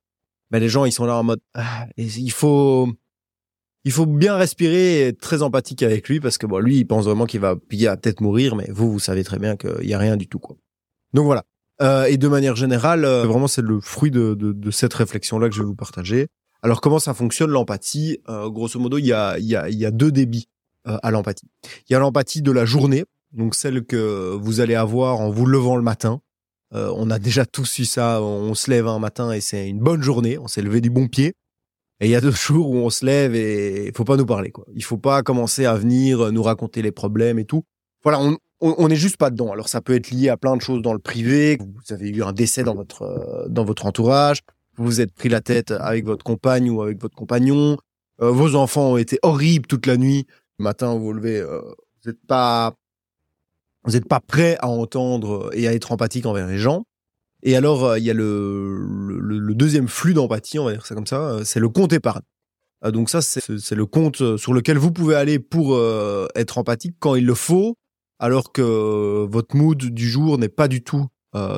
ben 0.51 0.59
les 0.59 0.67
gens, 0.67 0.83
ils 0.83 0.91
sont 0.91 1.05
là 1.05 1.15
en 1.15 1.23
mode, 1.23 1.39
ah, 1.53 1.87
il 1.95 2.31
faut, 2.31 2.89
il 3.83 3.91
faut 3.91 4.05
bien 4.05 4.35
respirer 4.35 4.99
et 4.99 5.07
être 5.07 5.19
très 5.19 5.41
empathique 5.41 5.83
avec 5.83 6.07
lui 6.07 6.19
parce 6.19 6.37
que 6.37 6.45
bon, 6.45 6.59
lui, 6.59 6.77
il 6.77 6.85
pense 6.85 7.05
vraiment 7.05 7.25
qu'il 7.25 7.39
va, 7.39 7.55
il 7.71 7.85
peut-être 8.01 8.21
mourir, 8.21 8.55
mais 8.55 8.69
vous, 8.71 8.91
vous 8.91 8.99
savez 8.99 9.23
très 9.23 9.39
bien 9.39 9.55
qu'il 9.55 9.87
y 9.87 9.93
a 9.93 9.97
rien 9.97 10.17
du 10.17 10.27
tout, 10.27 10.39
quoi. 10.39 10.55
Donc 11.13 11.25
voilà. 11.25 11.43
Euh, 11.81 12.05
et 12.05 12.17
de 12.17 12.27
manière 12.27 12.55
générale, 12.55 13.05
euh, 13.05 13.25
vraiment, 13.25 13.47
c'est 13.47 13.63
le 13.63 13.79
fruit 13.79 14.11
de, 14.11 14.35
de, 14.35 14.51
de 14.51 14.71
cette 14.71 14.93
réflexion-là 14.93 15.49
que 15.49 15.55
je 15.55 15.61
vais 15.61 15.65
vous 15.65 15.75
partager. 15.75 16.27
Alors, 16.61 16.79
comment 16.79 16.99
ça 16.99 17.15
fonctionne 17.15 17.49
l'empathie? 17.49 18.19
Euh, 18.29 18.49
Grosso 18.49 18.79
modo, 18.79 18.99
il 18.99 19.05
y 19.05 19.13
a, 19.13 19.39
y, 19.39 19.55
a, 19.55 19.67
il 19.67 19.79
y 19.79 19.85
a 19.85 19.89
deux 19.89 20.11
débits 20.11 20.47
euh, 20.87 20.99
à 21.01 21.09
l'empathie. 21.09 21.47
Il 21.89 21.93
y 21.93 21.95
a 21.95 21.99
l'empathie 21.99 22.43
de 22.43 22.51
la 22.51 22.65
journée, 22.65 23.03
donc 23.31 23.55
celle 23.55 23.83
que 23.83 24.37
vous 24.39 24.59
allez 24.59 24.75
avoir 24.75 25.19
en 25.19 25.31
vous 25.31 25.47
levant 25.47 25.75
le 25.75 25.81
matin. 25.81 26.21
Euh, 26.75 26.93
on 26.95 27.09
a 27.09 27.17
déjà 27.17 27.47
tous 27.47 27.79
eu 27.79 27.85
ça. 27.85 28.21
On 28.21 28.53
se 28.53 28.69
lève 28.69 28.87
un 28.87 28.99
matin 28.99 29.31
et 29.31 29.41
c'est 29.41 29.67
une 29.67 29.79
bonne 29.79 30.03
journée. 30.03 30.37
On 30.37 30.47
s'est 30.47 30.61
levé 30.61 30.81
du 30.81 30.91
bon 30.91 31.07
pied. 31.07 31.33
Et 32.01 32.07
il 32.07 32.11
y 32.11 32.15
a 32.15 32.21
deux 32.21 32.31
jours 32.47 32.69
où 32.69 32.75
on 32.75 32.89
se 32.89 33.05
lève 33.05 33.33
et 33.35 33.87
il 33.87 33.95
faut 33.95 34.03
pas 34.03 34.17
nous 34.17 34.25
parler, 34.25 34.51
quoi. 34.51 34.65
Il 34.75 34.83
faut 34.83 34.97
pas 34.97 35.23
commencer 35.23 35.65
à 35.65 35.75
venir 35.75 36.31
nous 36.31 36.43
raconter 36.43 36.81
les 36.81 36.91
problèmes 36.91 37.39
et 37.39 37.45
tout. 37.45 37.63
Voilà, 38.03 38.19
on, 38.19 38.37
on, 38.61 38.89
est 38.89 38.95
juste 38.95 39.17
pas 39.17 39.29
dedans. 39.29 39.51
Alors 39.51 39.69
ça 39.69 39.81
peut 39.81 39.95
être 39.95 40.11
lié 40.11 40.29
à 40.29 40.37
plein 40.37 40.55
de 40.55 40.61
choses 40.61 40.81
dans 40.81 40.93
le 40.93 40.99
privé. 40.99 41.57
Vous 41.59 41.93
avez 41.93 42.09
eu 42.09 42.23
un 42.23 42.33
décès 42.33 42.63
dans 42.63 42.75
votre 42.75 43.03
euh, 43.03 43.47
dans 43.47 43.63
votre 43.63 43.85
entourage. 43.85 44.41
Vous 44.77 44.85
vous 44.85 45.01
êtes 45.01 45.13
pris 45.13 45.29
la 45.29 45.41
tête 45.41 45.71
avec 45.71 46.05
votre 46.05 46.23
compagne 46.23 46.69
ou 46.69 46.81
avec 46.81 46.99
votre 46.99 47.15
compagnon. 47.15 47.77
Euh, 48.21 48.31
vos 48.31 48.55
enfants 48.55 48.93
ont 48.93 48.97
été 48.97 49.19
horribles 49.21 49.67
toute 49.67 49.85
la 49.85 49.97
nuit. 49.97 50.25
Le 50.59 50.63
matin, 50.63 50.93
vous 50.93 51.05
vous 51.05 51.13
levez, 51.13 51.37
euh, 51.37 51.61
vous 51.61 52.11
n'êtes 52.11 52.25
pas 52.27 52.73
vous 53.83 53.93
n'êtes 53.93 54.07
pas 54.07 54.19
prêt 54.19 54.57
à 54.59 54.67
entendre 54.67 55.49
et 55.53 55.67
à 55.67 55.73
être 55.73 55.91
empathique 55.91 56.25
envers 56.25 56.47
les 56.47 56.59
gens. 56.59 56.83
Et 57.43 57.55
alors, 57.55 57.85
euh, 57.85 57.99
il 57.99 58.05
y 58.05 58.11
a 58.11 58.13
le, 58.13 58.85
le, 59.19 59.39
le 59.39 59.55
deuxième 59.55 59.87
flux 59.87 60.13
d'empathie, 60.13 60.59
on 60.59 60.65
va 60.65 60.73
dire 60.73 60.85
ça 60.85 60.95
comme 60.95 61.07
ça, 61.07 61.21
euh, 61.21 61.41
c'est 61.43 61.59
le 61.59 61.69
compte 61.69 61.93
épargne. 61.93 62.21
Euh, 62.85 62.91
donc 62.91 63.09
ça, 63.09 63.21
c'est 63.21 63.75
le 63.75 63.85
compte 63.85 64.37
sur 64.37 64.53
lequel 64.53 64.77
vous 64.77 64.91
pouvez 64.91 65.15
aller 65.15 65.39
pour 65.39 65.79
être 66.35 66.57
empathique 66.57 66.95
quand 66.99 67.15
il 67.15 67.25
le 67.25 67.35
faut, 67.35 67.77
alors 68.19 68.51
que 68.51 69.25
votre 69.29 69.55
mood 69.55 69.77
du 69.77 70.09
jour 70.09 70.37
n'est 70.37 70.49
pas 70.49 70.67
du 70.67 70.83
tout 70.83 71.05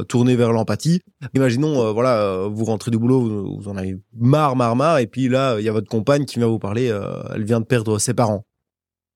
tourné 0.07 0.35
vers 0.35 0.51
l'empathie. 0.53 1.01
Imaginons, 1.33 1.93
voilà, 1.93 2.47
vous 2.47 2.65
rentrez 2.65 2.91
du 2.91 2.99
boulot, 2.99 3.21
vous, 3.21 3.59
vous, 3.59 3.69
en 3.69 3.75
avez 3.75 3.95
marre, 4.13 4.55
marre, 4.55 4.75
marre, 4.75 4.99
et 4.99 5.07
puis 5.07 5.29
là, 5.29 5.57
il 5.59 5.65
y 5.65 5.69
a 5.69 5.71
votre 5.71 5.89
compagne 5.89 6.25
qui 6.25 6.37
vient 6.37 6.47
vous 6.47 6.59
parler, 6.59 6.95
elle 7.33 7.43
vient 7.43 7.59
de 7.59 7.65
perdre 7.65 7.97
ses 7.97 8.13
parents. 8.13 8.45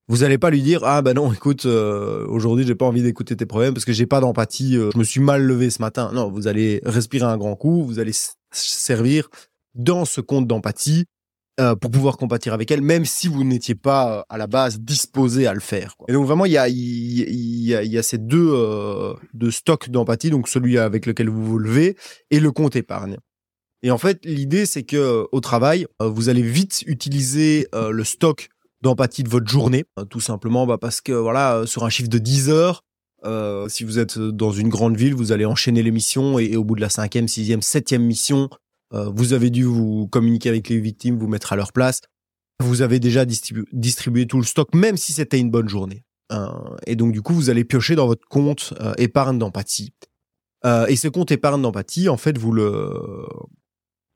Vous 0.10 0.24
allez 0.24 0.38
pas 0.38 0.50
lui 0.50 0.62
dire 0.62 0.84
ah 0.86 1.02
bah 1.02 1.14
non 1.14 1.34
écoute 1.34 1.66
euh, 1.66 2.26
aujourd'hui 2.28 2.66
j'ai 2.66 2.76
pas 2.76 2.86
envie 2.86 3.04
d'écouter 3.04 3.36
tes 3.36 3.46
problèmes 3.46 3.74
parce 3.74 3.84
que 3.84 3.92
j'ai 3.92 4.06
pas 4.06 4.22
d'empathie 4.22 4.78
euh, 4.78 4.90
je 4.94 4.98
me 4.98 5.04
suis 5.04 5.20
mal 5.20 5.44
levé 5.44 5.70
ce 5.70 5.82
matin 5.82 6.12
non 6.14 6.32
vous 6.32 6.48
allez 6.48 6.80
respirer 6.86 7.26
un 7.26 7.36
grand 7.36 7.58
coup 7.58 7.84
vous 7.84 8.00
allez 8.00 8.14
servir 8.52 9.28
dans 9.76 10.06
ce 10.06 10.22
compte 10.22 10.48
d'empathie 10.48 11.08
euh, 11.60 11.76
pour 11.76 11.92
pouvoir 11.92 12.16
compatir 12.16 12.54
avec 12.54 12.72
elle 12.72 12.82
même 12.82 13.04
si 13.04 13.28
vous 13.28 13.44
n'étiez 13.44 13.76
pas 13.76 14.26
à 14.30 14.38
la 14.38 14.48
base 14.48 14.80
disposé 14.80 15.46
à 15.46 15.54
le 15.54 15.60
faire 15.60 15.98
quoi. 15.98 16.06
et 16.08 16.14
donc 16.14 16.26
vraiment 16.26 16.46
il 16.46 16.54
y 16.54 16.58
a 16.58 16.70
il 16.70 17.66
y 17.66 17.76
a, 17.76 17.84
y 17.84 17.98
a 17.98 18.04
ces 18.04 18.18
deux 18.18 18.54
deux 19.34 19.52
stocks 19.52 19.90
d'empathie 19.90 20.30
donc 20.30 20.48
celui 20.48 20.78
avec 20.78 21.06
lequel 21.06 21.28
vous 21.28 21.44
vous 21.44 21.60
levez 21.60 21.98
et 22.32 22.40
le 22.40 22.52
compte 22.54 22.78
épargne 22.78 23.18
et 23.84 23.92
en 23.92 23.98
fait 23.98 24.24
l'idée 24.24 24.66
c'est 24.66 24.84
que 24.84 25.28
au 25.34 25.42
travail 25.42 25.86
vous 26.00 26.30
allez 26.30 26.44
vite 26.44 26.86
utiliser 26.88 27.68
le 27.74 28.06
stock 28.06 28.48
d'empathie 28.82 29.24
de 29.24 29.30
votre 29.30 29.48
journée, 29.48 29.86
euh, 30.00 30.06
tout 30.06 30.20
simplement 30.20 30.66
bah, 30.66 30.78
parce 30.78 31.02
que 31.02 31.12
voilà, 31.12 31.58
euh, 31.58 31.66
sur 31.66 31.84
un 31.84 31.90
chiffre 31.90 32.10
de 32.10 32.18
10 32.18 32.50
heures, 32.50 32.84
euh, 33.26 33.68
si 33.68 33.84
vous 33.84 34.00
êtes 34.00 34.20
dans 34.20 34.52
une 34.52 34.70
grande 34.70 34.96
ville, 34.96 35.16
vous 35.16 35.32
allez 35.32 35.46
enchaîner 35.46 35.82
les 35.82 35.92
missions 35.92 36.40
et, 36.40 36.56
au 36.56 36.64
bout 36.64 36.76
de 36.76 36.82
la 36.82 36.90
cinquième, 36.90 37.28
sixième, 37.28 37.62
septième 37.62 38.04
mission, 38.04 38.50
euh, 38.94 39.10
vous 39.14 39.34
avez 39.34 39.50
dû 39.50 39.64
vous 39.64 40.08
communiquer 40.08 40.50
avec 40.50 40.70
les 40.70 40.80
victimes, 40.80 41.18
vous 41.18 41.28
mettre 41.28 41.54
à 41.54 41.56
leur 41.56 41.74
place. 41.74 42.02
Vous 42.60 42.82
avez 42.82 43.00
déjà 43.00 43.26
distribué 43.26 44.26
tout 44.26 44.38
le 44.38 44.46
stock, 44.46 44.74
même 44.74 44.98
si 44.98 45.14
c'était 45.14 45.40
une 45.40 45.52
bonne 45.52 45.70
journée. 45.70 46.04
Euh, 46.32 46.48
et 46.86 46.96
donc 46.96 47.12
du 47.12 47.22
coup, 47.22 47.34
vous 47.34 47.50
allez 47.50 47.64
piocher 47.64 47.96
dans 47.96 48.08
votre 48.08 48.28
compte 48.28 48.74
épargne 48.98 49.38
d'empathie. 49.38 49.94
et 50.66 50.96
ce 50.96 51.08
compte 51.08 51.32
épargne 51.32 51.62
d'empathie, 51.62 52.10
en 52.10 52.18
fait, 52.18 52.38
vous 52.38 52.52
le 52.52 52.92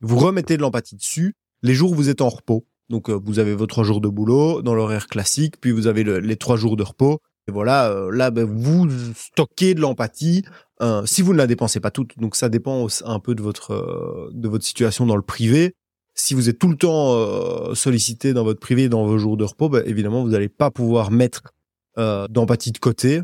vous 0.02 0.18
remettez 0.18 0.58
de 0.58 0.62
l'empathie 0.62 0.96
dessus 0.96 1.36
les 1.62 1.76
jours 1.76 1.92
où 1.92 1.96
vous 1.96 2.10
êtes 2.10 2.22
en 2.22 2.30
repos. 2.30 2.66
Donc 2.92 3.10
euh, 3.10 3.20
vous 3.24 3.40
avez 3.40 3.56
vos 3.56 3.66
trois 3.66 3.84
jours 3.84 4.02
de 4.02 4.10
boulot 4.10 4.62
dans 4.62 4.76
l'horaire 4.76 5.08
classique, 5.08 5.60
puis 5.60 5.72
vous 5.72 5.88
avez 5.88 6.04
les 6.04 6.36
trois 6.36 6.58
jours 6.58 6.76
de 6.76 6.84
repos. 6.84 7.20
Et 7.48 7.52
voilà, 7.52 7.90
euh, 7.90 8.12
là, 8.12 8.30
ben, 8.30 8.46
vous 8.46 8.88
stockez 9.16 9.74
de 9.74 9.82
l'empathie 9.82 10.44
euh, 10.82 11.04
si 11.06 11.24
vous 11.24 11.34
ne 11.34 11.38
la 11.38 11.48
dépensez 11.48 11.80
pas 11.80 11.90
toute. 11.90 12.20
Donc 12.20 12.36
ça 12.36 12.50
dépend 12.50 12.86
un 13.06 13.20
peu 13.20 13.34
de 13.34 13.42
votre 13.42 14.30
de 14.34 14.48
votre 14.48 14.66
situation 14.66 15.08
dans 15.08 15.16
le 15.16 15.24
privé. 15.24 15.74
Si 16.14 16.34
vous 16.34 16.50
êtes 16.50 16.60
tout 16.60 16.68
le 16.68 16.76
temps 16.76 17.74
sollicité 17.74 18.34
dans 18.34 18.44
votre 18.44 18.60
privé, 18.60 18.90
dans 18.90 19.06
vos 19.06 19.18
jours 19.18 19.38
de 19.38 19.46
repos, 19.46 19.70
ben, 19.70 19.82
évidemment, 19.86 20.22
vous 20.24 20.32
n'allez 20.32 20.50
pas 20.50 20.70
pouvoir 20.70 21.10
mettre 21.10 21.54
d'empathie 21.96 22.74
de 22.74 22.80
côté. 22.80 23.22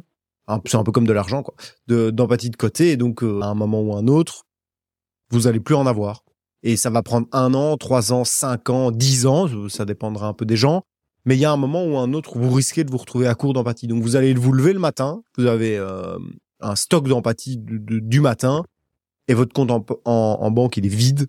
C'est 0.66 0.78
un 0.78 0.84
peu 0.84 0.94
comme 0.94 1.06
de 1.06 1.12
l'argent, 1.12 1.44
quoi. 1.44 1.54
D'empathie 1.88 2.50
de, 2.50 2.56
côté. 2.56 2.92
Et 2.92 2.98
donc, 2.98 3.22
à 3.24 3.48
un 3.48 3.56
moment 3.56 3.82
ou 3.82 3.94
un 3.94 4.08
autre, 4.08 4.46
vous 5.32 5.48
allez 5.48 5.60
plus 5.60 5.76
en 5.76 5.86
avoir. 5.86 6.24
Et 6.64 6.76
ça 6.76 6.90
va 6.90 7.04
prendre 7.04 7.28
un 7.32 7.54
an, 7.54 7.78
trois 7.78 8.12
ans, 8.12 8.24
cinq 8.24 8.70
ans, 8.70 8.92
dix 8.92 9.26
ans, 9.26 9.48
ça 9.70 9.86
dépendra 9.86 10.28
un 10.28 10.34
peu 10.34 10.46
des 10.46 10.58
gens. 10.58 10.84
mais 11.26 11.36
il 11.36 11.40
y 11.40 11.46
a 11.46 11.52
un 11.52 11.58
moment 11.58 11.86
ou 11.86 11.98
un 11.98 12.14
autre 12.14 12.38
où 12.38 12.40
vous 12.40 12.54
risquez 12.54 12.84
de 12.84 12.92
vous 12.92 12.98
retrouver 12.98 13.28
à 13.28 13.36
court 13.36 13.54
d'empathie. 13.54 13.88
Donc 13.88 14.02
vous 14.02 14.16
allez 14.16 14.34
vous 14.34 14.54
lever 14.54 14.74
le 14.74 14.80
matin, 14.80 15.22
vous 15.38 15.46
avez 15.46 15.78
euh, 15.78 16.18
un 16.62 16.76
stock 16.76 17.08
d'empathie 17.08 17.58
du 17.60 18.22
matin 18.22 18.64
et 19.28 19.34
votre 19.34 19.54
compte 19.54 19.72
en, 20.06 20.52
banque 20.52 20.78
il 20.78 20.86
est 20.86 20.90
vide 20.90 21.28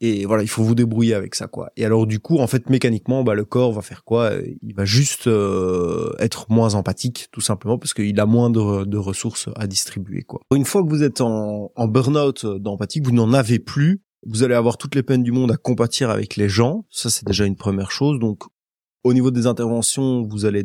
et 0.00 0.24
voilà 0.24 0.42
il 0.42 0.48
faut 0.48 0.62
vous 0.62 0.74
débrouiller 0.74 1.14
avec 1.14 1.34
ça 1.34 1.46
quoi. 1.46 1.70
Et 1.76 1.84
alors 1.84 2.06
du 2.06 2.20
coup 2.20 2.38
en 2.38 2.46
fait 2.46 2.70
mécaniquement 2.70 3.22
bah 3.22 3.34
le 3.34 3.44
corps 3.44 3.72
va 3.72 3.82
faire 3.82 4.04
quoi? 4.04 4.32
Il 4.62 4.74
va 4.74 4.84
juste 4.84 5.26
euh, 5.26 6.14
être 6.18 6.46
moins 6.50 6.74
empathique 6.74 7.28
tout 7.32 7.42
simplement 7.42 7.76
parce 7.76 7.92
qu'il 7.92 8.18
a 8.18 8.26
moins 8.26 8.50
de, 8.50 8.84
de, 8.84 8.96
ressources 8.96 9.48
à 9.56 9.66
distribuer 9.66 10.22
quoi. 10.22 10.40
Une 10.54 10.64
fois 10.64 10.82
que 10.82 10.88
vous 10.88 11.02
êtes 11.02 11.20
en, 11.20 11.70
en 11.74 11.88
burn-out 11.88 12.46
d'empathie, 12.46 13.00
vous 13.00 13.12
n'en 13.12 13.34
avez 13.34 13.58
plus, 13.58 14.00
vous 14.26 14.42
allez 14.42 14.54
avoir 14.54 14.76
toutes 14.78 14.94
les 14.94 15.02
peines 15.02 15.22
du 15.22 15.32
monde 15.32 15.52
à 15.52 15.56
compatir 15.56 16.10
avec 16.10 16.36
les 16.36 16.48
gens. 16.48 16.84
Ça 16.90 17.10
c'est 17.10 17.26
déjà 17.26 17.46
une 17.46 17.56
première 17.56 17.90
chose. 17.90 18.18
Donc 18.18 18.44
au 19.04 19.12
niveau 19.12 19.30
des 19.30 19.46
interventions, 19.46 20.26
vous 20.26 20.44
allez, 20.44 20.64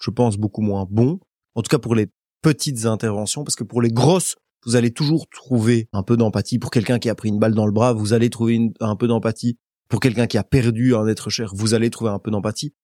je 0.00 0.10
pense, 0.10 0.36
beaucoup 0.36 0.62
moins 0.62 0.86
bon. 0.88 1.20
En 1.54 1.62
tout 1.62 1.70
cas 1.70 1.78
pour 1.78 1.94
les 1.94 2.08
petites 2.42 2.86
interventions, 2.86 3.44
parce 3.44 3.56
que 3.56 3.64
pour 3.64 3.82
les 3.82 3.90
grosses, 3.90 4.36
vous 4.64 4.76
allez 4.76 4.92
toujours 4.92 5.28
trouver 5.28 5.88
un 5.92 6.02
peu 6.02 6.16
d'empathie. 6.16 6.58
Pour 6.58 6.70
quelqu'un 6.70 6.98
qui 6.98 7.08
a 7.08 7.14
pris 7.14 7.28
une 7.28 7.38
balle 7.38 7.54
dans 7.54 7.66
le 7.66 7.72
bras, 7.72 7.92
vous 7.92 8.12
allez 8.12 8.30
trouver 8.30 8.70
un 8.80 8.96
peu 8.96 9.08
d'empathie. 9.08 9.58
Pour 9.88 10.00
quelqu'un 10.00 10.26
qui 10.26 10.36
a 10.36 10.44
perdu 10.44 10.94
un 10.94 11.06
être 11.06 11.30
cher, 11.30 11.52
vous 11.54 11.74
allez 11.74 11.90
trouver 11.90 12.10
un 12.10 12.18
peu 12.18 12.30
d'empathie. 12.30 12.74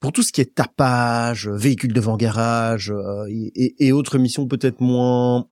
Pour 0.00 0.12
tout 0.12 0.22
ce 0.22 0.32
qui 0.32 0.40
est 0.40 0.54
tapage, 0.54 1.48
véhicule 1.48 1.92
devant 1.92 2.16
garage 2.16 2.90
euh, 2.90 3.26
et, 3.28 3.92
autres 3.92 4.18
missions 4.18 4.46
peut-être 4.46 4.80
moins, 4.80 5.48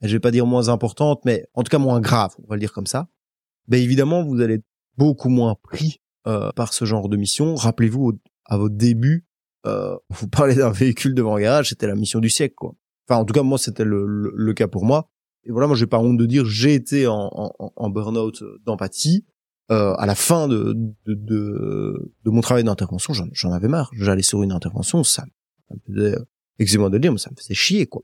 je 0.00 0.12
vais 0.12 0.20
pas 0.20 0.30
dire 0.30 0.46
moins 0.46 0.68
importantes, 0.68 1.20
mais 1.24 1.46
en 1.54 1.62
tout 1.62 1.70
cas 1.70 1.78
moins 1.78 2.00
graves, 2.00 2.34
on 2.42 2.48
va 2.48 2.56
le 2.56 2.60
dire 2.60 2.72
comme 2.72 2.86
ça. 2.86 3.08
Ben 3.68 3.80
évidemment, 3.80 4.24
vous 4.24 4.40
allez 4.40 4.60
beaucoup 4.96 5.28
moins 5.28 5.56
pris 5.62 6.00
euh, 6.26 6.50
par 6.52 6.72
ce 6.72 6.84
genre 6.84 7.08
de 7.08 7.16
mission. 7.16 7.54
Rappelez-vous, 7.54 8.18
à 8.44 8.56
votre 8.56 8.74
début, 8.76 9.26
euh, 9.66 9.96
vous 10.10 10.28
parlez 10.28 10.54
d'un 10.54 10.70
véhicule 10.70 11.14
devant 11.14 11.36
un 11.36 11.40
garage, 11.40 11.70
c'était 11.70 11.86
la 11.86 11.94
mission 11.94 12.20
du 12.20 12.30
siècle, 12.30 12.54
quoi. 12.56 12.74
Enfin, 13.08 13.20
en 13.20 13.24
tout 13.24 13.34
cas, 13.34 13.42
moi, 13.42 13.58
c'était 13.58 13.84
le, 13.84 14.06
le, 14.06 14.54
cas 14.54 14.68
pour 14.68 14.84
moi. 14.84 15.10
Et 15.44 15.50
voilà, 15.50 15.66
moi, 15.66 15.76
j'ai 15.76 15.88
pas 15.88 15.98
honte 15.98 16.16
de 16.16 16.26
dire, 16.26 16.44
j'ai 16.44 16.74
été 16.74 17.06
en, 17.08 17.30
en, 17.32 17.72
en 17.74 17.90
burn-out 17.90 18.44
d'empathie. 18.64 19.26
Euh, 19.70 19.94
à 19.94 20.06
la 20.06 20.14
fin 20.14 20.48
de, 20.48 20.74
de, 21.06 21.14
de, 21.14 22.30
mon 22.30 22.40
travail 22.40 22.64
d'intervention, 22.64 23.14
j'en 23.14 23.52
avais 23.52 23.68
marre. 23.68 23.90
J'allais 23.94 24.22
sur 24.22 24.42
une 24.42 24.52
intervention, 24.52 25.02
ça, 25.02 25.24
ça 25.68 25.74
me 25.74 25.94
faisait, 25.94 26.16
excusez-moi 26.58 26.90
de 26.90 26.96
le 26.96 27.00
dire, 27.00 27.12
mais 27.12 27.18
ça 27.18 27.30
me 27.30 27.36
faisait 27.36 27.54
chier, 27.54 27.86
quoi. 27.86 28.02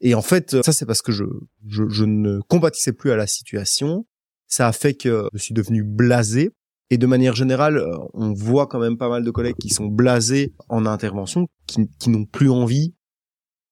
Et 0.00 0.14
en 0.14 0.22
fait, 0.22 0.62
ça, 0.62 0.72
c'est 0.72 0.84
parce 0.84 1.02
que 1.02 1.12
je, 1.12 1.24
je, 1.66 1.88
je 1.88 2.04
ne 2.04 2.40
compatissais 2.40 2.92
plus 2.92 3.12
à 3.12 3.16
la 3.16 3.26
situation. 3.26 4.06
Ça 4.48 4.68
a 4.68 4.72
fait 4.72 4.94
que 4.94 5.28
je 5.32 5.38
suis 5.38 5.54
devenu 5.54 5.82
blasé 5.82 6.50
et 6.90 6.98
de 6.98 7.06
manière 7.06 7.34
générale, 7.34 7.78
euh, 7.78 7.96
on 8.14 8.32
voit 8.32 8.66
quand 8.66 8.78
même 8.78 8.96
pas 8.96 9.08
mal 9.08 9.24
de 9.24 9.30
collègues 9.30 9.56
qui 9.60 9.70
sont 9.70 9.86
blasés 9.86 10.54
en 10.68 10.86
intervention, 10.86 11.48
qui, 11.66 12.10
n'ont 12.10 12.24
plus 12.24 12.48
envie 12.48 12.94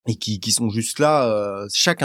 et 0.09 0.17
qui, 0.17 0.53
sont 0.53 0.69
juste 0.69 0.99
là. 0.99 1.29
Euh, 1.29 1.67
chaque 1.71 2.03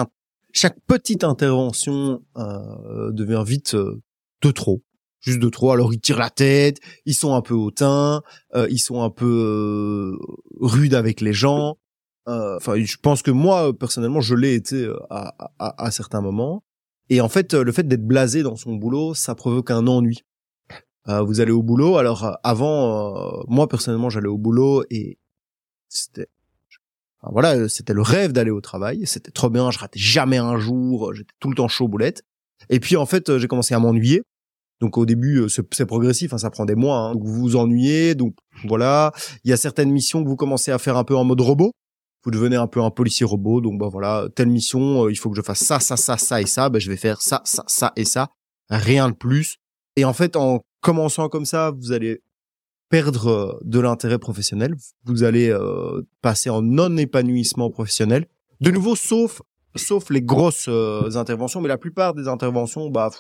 petite 0.87 1.23
intervention 1.23 2.21
euh, 2.37 3.11
devient 3.11 3.43
vite 3.45 3.73
euh, 3.73 4.01
de 4.43 4.51
trop, 4.51 4.83
juste 5.19 5.39
de 5.39 5.49
trop. 5.49 5.71
Alors 5.71 5.93
ils 5.93 5.99
tirent 5.99 6.19
la 6.19 6.29
tête, 6.29 6.77
ils 7.05 7.15
sont 7.15 7.33
un 7.33 7.41
peu 7.41 7.55
hautains, 7.55 8.21
ils 8.69 8.79
sont 8.79 9.01
un 9.01 9.09
peu 9.09 10.17
rudes 10.59 10.93
avec 10.93 11.21
les 11.21 11.33
gens. 11.33 11.77
Enfin, 12.25 12.75
je 12.77 12.97
pense 12.97 13.23
que 13.23 13.31
moi 13.31 13.75
personnellement, 13.77 14.21
je 14.21 14.35
l'ai 14.35 14.53
été 14.53 14.87
à 15.09 15.91
certains 15.91 16.21
moments. 16.21 16.63
Et 17.09 17.21
en 17.21 17.29
fait, 17.29 17.53
le 17.53 17.71
fait 17.71 17.87
d'être 17.87 18.05
blasé 18.05 18.43
dans 18.43 18.55
son 18.55 18.75
boulot, 18.75 19.13
ça 19.13 19.35
provoque 19.35 19.71
un 19.71 19.87
ennui. 19.87 20.23
Euh, 21.07 21.21
vous 21.21 21.41
allez 21.41 21.51
au 21.51 21.63
boulot. 21.63 21.97
Alors 21.97 22.23
euh, 22.23 22.33
avant, 22.43 23.39
euh, 23.39 23.43
moi 23.47 23.67
personnellement, 23.67 24.09
j'allais 24.09 24.27
au 24.27 24.37
boulot 24.37 24.83
et 24.89 25.17
c'était 25.87 26.27
voilà, 27.23 27.67
c'était 27.67 27.93
le 27.93 28.01
rêve 28.01 28.31
d'aller 28.31 28.51
au 28.51 28.61
travail. 28.61 29.05
C'était 29.05 29.31
trop 29.31 29.49
bien. 29.49 29.71
Je 29.71 29.79
ratais 29.79 29.99
jamais 29.99 30.37
un 30.37 30.57
jour. 30.57 31.13
J'étais 31.13 31.33
tout 31.39 31.49
le 31.49 31.55
temps 31.55 31.67
chaud 31.67 31.87
boulette. 31.87 32.23
Et 32.69 32.79
puis 32.79 32.95
en 32.95 33.05
fait, 33.05 33.37
j'ai 33.37 33.47
commencé 33.47 33.73
à 33.73 33.79
m'ennuyer. 33.79 34.23
Donc 34.79 34.97
au 34.97 35.05
début, 35.05 35.49
c'est 35.49 35.85
progressif, 35.85 36.33
hein, 36.33 36.37
ça 36.37 36.49
prend 36.49 36.63
des 36.63 36.75
mois. 36.75 36.97
Hein. 36.97 37.13
Donc 37.13 37.23
vous 37.25 37.33
vous 37.33 37.55
ennuyez, 37.57 38.15
donc 38.15 38.35
voilà. 38.65 39.11
Il 39.43 39.49
y 39.49 39.53
a 39.53 39.57
certaines 39.57 39.91
missions 39.91 40.23
que 40.23 40.29
vous 40.29 40.37
commencez 40.37 40.71
à 40.71 40.77
faire 40.77 40.95
un 40.95 41.03
peu 41.03 41.17
en 41.17 41.25
mode 41.25 41.41
robot. 41.41 41.73
Vous 42.23 42.31
devenez 42.31 42.55
un 42.55 42.67
peu 42.67 42.81
un 42.81 42.91
policier 42.91 43.25
robot. 43.25 43.61
Donc 43.61 43.79
bah 43.79 43.89
voilà, 43.91 44.27
telle 44.35 44.49
mission, 44.49 45.09
il 45.09 45.15
faut 45.15 45.29
que 45.29 45.37
je 45.37 45.41
fasse 45.41 45.59
ça, 45.59 45.79
ça, 45.79 45.97
ça, 45.97 46.17
ça 46.17 46.41
et 46.41 46.45
ça. 46.45 46.69
Ben 46.69 46.79
je 46.79 46.89
vais 46.89 46.97
faire 46.97 47.21
ça, 47.21 47.41
ça, 47.45 47.63
ça 47.67 47.93
et 47.95 48.05
ça. 48.05 48.29
Rien 48.69 49.09
de 49.09 49.15
plus. 49.15 49.57
Et 49.95 50.05
en 50.05 50.13
fait, 50.13 50.35
en 50.35 50.61
commençant 50.81 51.29
comme 51.29 51.45
ça, 51.45 51.71
vous 51.71 51.91
allez 51.91 52.21
perdre 52.89 53.27
euh, 53.27 53.59
de 53.63 53.79
l'intérêt 53.79 54.19
professionnel, 54.19 54.75
vous 55.05 55.23
allez 55.23 55.49
euh, 55.49 56.01
passer 56.21 56.49
en 56.49 56.61
non-épanouissement 56.61 57.69
professionnel. 57.69 58.27
De 58.61 58.71
nouveau, 58.71 58.95
sauf 58.95 59.41
sauf 59.75 60.09
les 60.09 60.23
grosses 60.23 60.67
euh, 60.67 61.15
interventions, 61.15 61.61
mais 61.61 61.67
la 61.67 61.77
plupart 61.77 62.15
des 62.15 62.27
interventions, 62.27 62.89
bah 62.89 63.11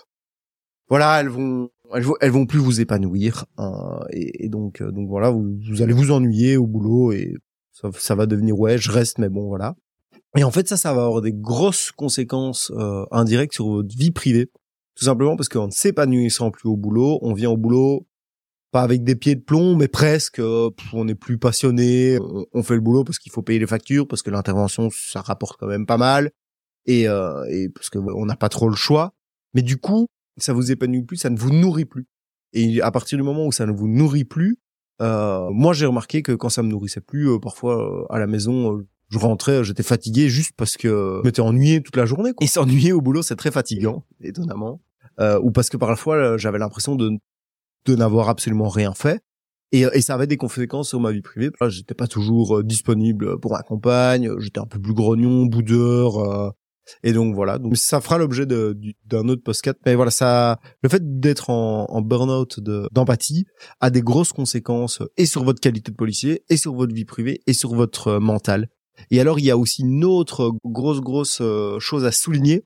voilà, 0.89 1.21
elles 1.21 1.29
vont 1.29 1.69
elles 2.21 2.31
vont, 2.31 2.45
plus 2.45 2.59
vous 2.59 2.81
épanouir 2.81 3.45
hein, 3.57 3.99
et, 4.11 4.47
donc 4.47 4.83
donc 4.83 5.07
voilà, 5.09 5.31
vous, 5.31 5.81
allez 5.81 5.93
vous 5.93 6.11
ennuyer 6.11 6.55
au 6.55 6.67
boulot 6.67 7.11
et 7.13 7.35
ça, 7.93 8.15
va 8.15 8.25
devenir 8.25 8.57
ouais, 8.57 8.77
je 8.77 8.91
reste, 8.91 9.17
mais 9.17 9.29
bon 9.29 9.47
voilà. 9.47 9.75
Et 10.35 10.43
en 10.43 10.51
fait, 10.51 10.67
ça, 10.67 10.77
ça 10.77 10.93
va 10.93 11.05
avoir 11.05 11.21
des 11.21 11.33
grosses 11.33 11.91
conséquences 11.91 12.71
indirectes 13.11 13.53
sur 13.53 13.67
votre 13.67 13.95
vie 13.95 14.11
privée. 14.11 14.51
Tout 14.95 15.05
simplement 15.05 15.35
parce 15.35 15.49
qu'en 15.49 15.67
ne 15.67 15.71
s'épanouissant 15.71 16.51
plus 16.51 16.69
au 16.69 16.75
boulot, 16.75 17.19
on 17.21 17.33
vient 17.33 17.49
au 17.49 17.57
boulot 17.57 18.05
pas 18.71 18.81
avec 18.81 19.03
des 19.03 19.15
pieds 19.15 19.35
de 19.35 19.41
plomb, 19.41 19.75
mais 19.75 19.87
presque. 19.87 20.39
Euh, 20.39 20.69
on 20.93 21.07
est 21.07 21.15
plus 21.15 21.37
passionné, 21.37 22.19
on, 22.53 22.63
fait 22.63 22.75
le 22.75 22.81
boulot 22.81 23.03
parce 23.03 23.19
qu'il 23.19 23.31
faut 23.31 23.41
payer 23.41 23.59
les 23.59 23.67
factures, 23.67 24.07
parce 24.07 24.21
que 24.21 24.29
l'intervention 24.29 24.89
ça 24.91 25.21
rapporte 25.21 25.59
quand 25.59 25.67
même 25.67 25.85
pas 25.85 25.97
mal, 25.97 26.31
et, 26.85 27.07
euh, 27.07 27.43
et 27.49 27.69
parce 27.69 27.89
que 27.89 27.99
on 27.99 28.25
n'a 28.25 28.35
pas 28.35 28.49
trop 28.49 28.69
le 28.69 28.75
choix. 28.75 29.13
Mais 29.53 29.61
du 29.61 29.77
coup, 29.77 30.07
ça 30.37 30.53
vous 30.53 30.71
épanouit 30.71 31.03
plus, 31.03 31.17
ça 31.17 31.29
ne 31.29 31.37
vous 31.37 31.51
nourrit 31.51 31.85
plus. 31.85 32.07
Et 32.53 32.81
à 32.81 32.91
partir 32.91 33.17
du 33.17 33.23
moment 33.23 33.45
où 33.45 33.51
ça 33.51 33.65
ne 33.65 33.71
vous 33.71 33.87
nourrit 33.87 34.25
plus, 34.25 34.51
euh, 34.51 34.68
moi 34.99 35.73
j'ai 35.73 35.85
remarqué 35.85 36.21
que 36.21 36.31
quand 36.33 36.49
ça 36.49 36.63
me 36.63 36.69
nourrissait 36.69 37.01
plus, 37.01 37.29
euh, 37.29 37.39
parfois 37.39 38.05
à 38.09 38.19
la 38.19 38.27
maison, 38.27 38.83
je 39.09 39.17
rentrais, 39.17 39.63
j'étais 39.63 39.83
fatigué 39.83 40.29
juste 40.29 40.51
parce 40.55 40.77
que 40.77 41.19
je 41.21 41.27
m'étais 41.27 41.41
ennuyé 41.41 41.81
toute 41.81 41.95
la 41.95 42.05
journée. 42.05 42.33
Quoi. 42.33 42.45
Et 42.45 42.47
s'ennuyer 42.47 42.91
au 42.93 43.01
boulot, 43.01 43.21
c'est 43.21 43.35
très 43.35 43.51
fatigant, 43.51 44.05
étonnamment 44.21 44.81
euh, 45.19 45.39
ou 45.41 45.51
parce 45.51 45.69
que 45.69 45.77
parfois 45.77 46.15
euh, 46.15 46.37
j'avais 46.37 46.59
l'impression 46.59 46.95
de 46.95 47.11
de 47.85 47.95
n'avoir 47.95 48.29
absolument 48.29 48.67
rien 48.67 48.93
fait. 48.93 49.21
Et, 49.71 49.81
et, 49.93 50.01
ça 50.01 50.15
avait 50.15 50.27
des 50.27 50.37
conséquences 50.37 50.89
sur 50.89 50.99
ma 50.99 51.11
vie 51.11 51.21
privée. 51.21 51.49
J'étais 51.67 51.93
pas 51.93 52.07
toujours 52.07 52.57
euh, 52.57 52.63
disponible 52.63 53.39
pour 53.39 53.51
ma 53.51 53.61
compagne. 53.61 54.31
J'étais 54.39 54.59
un 54.59 54.65
peu 54.65 54.79
plus 54.79 54.93
grognon, 54.93 55.45
boudeur. 55.45 56.17
Euh, 56.17 56.49
et 57.03 57.13
donc 57.13 57.35
voilà. 57.35 57.57
Donc 57.57 57.77
ça 57.77 58.01
fera 58.01 58.17
l'objet 58.17 58.45
d'un 58.45 59.27
autre 59.27 59.43
post 59.43 59.69
Mais 59.85 59.95
voilà, 59.95 60.11
ça, 60.11 60.59
le 60.81 60.89
fait 60.89 61.19
d'être 61.19 61.49
en, 61.49 62.01
burn-out 62.01 62.59
d'empathie 62.91 63.45
a 63.79 63.89
des 63.89 64.01
grosses 64.01 64.33
conséquences 64.33 65.01
et 65.17 65.25
sur 65.25 65.43
votre 65.43 65.59
qualité 65.59 65.91
de 65.91 65.95
policier, 65.95 66.43
et 66.49 66.57
sur 66.57 66.73
votre 66.73 66.93
vie 66.93 67.05
privée, 67.05 67.41
et 67.47 67.53
sur 67.53 67.73
votre 67.75 68.19
mental. 68.19 68.69
Et 69.11 69.19
alors 69.21 69.39
il 69.39 69.45
y 69.45 69.51
a 69.51 69.57
aussi 69.57 69.83
une 69.83 70.03
autre 70.03 70.51
grosse 70.65 70.99
grosse 70.99 71.41
chose 71.79 72.05
à 72.05 72.11
souligner, 72.11 72.65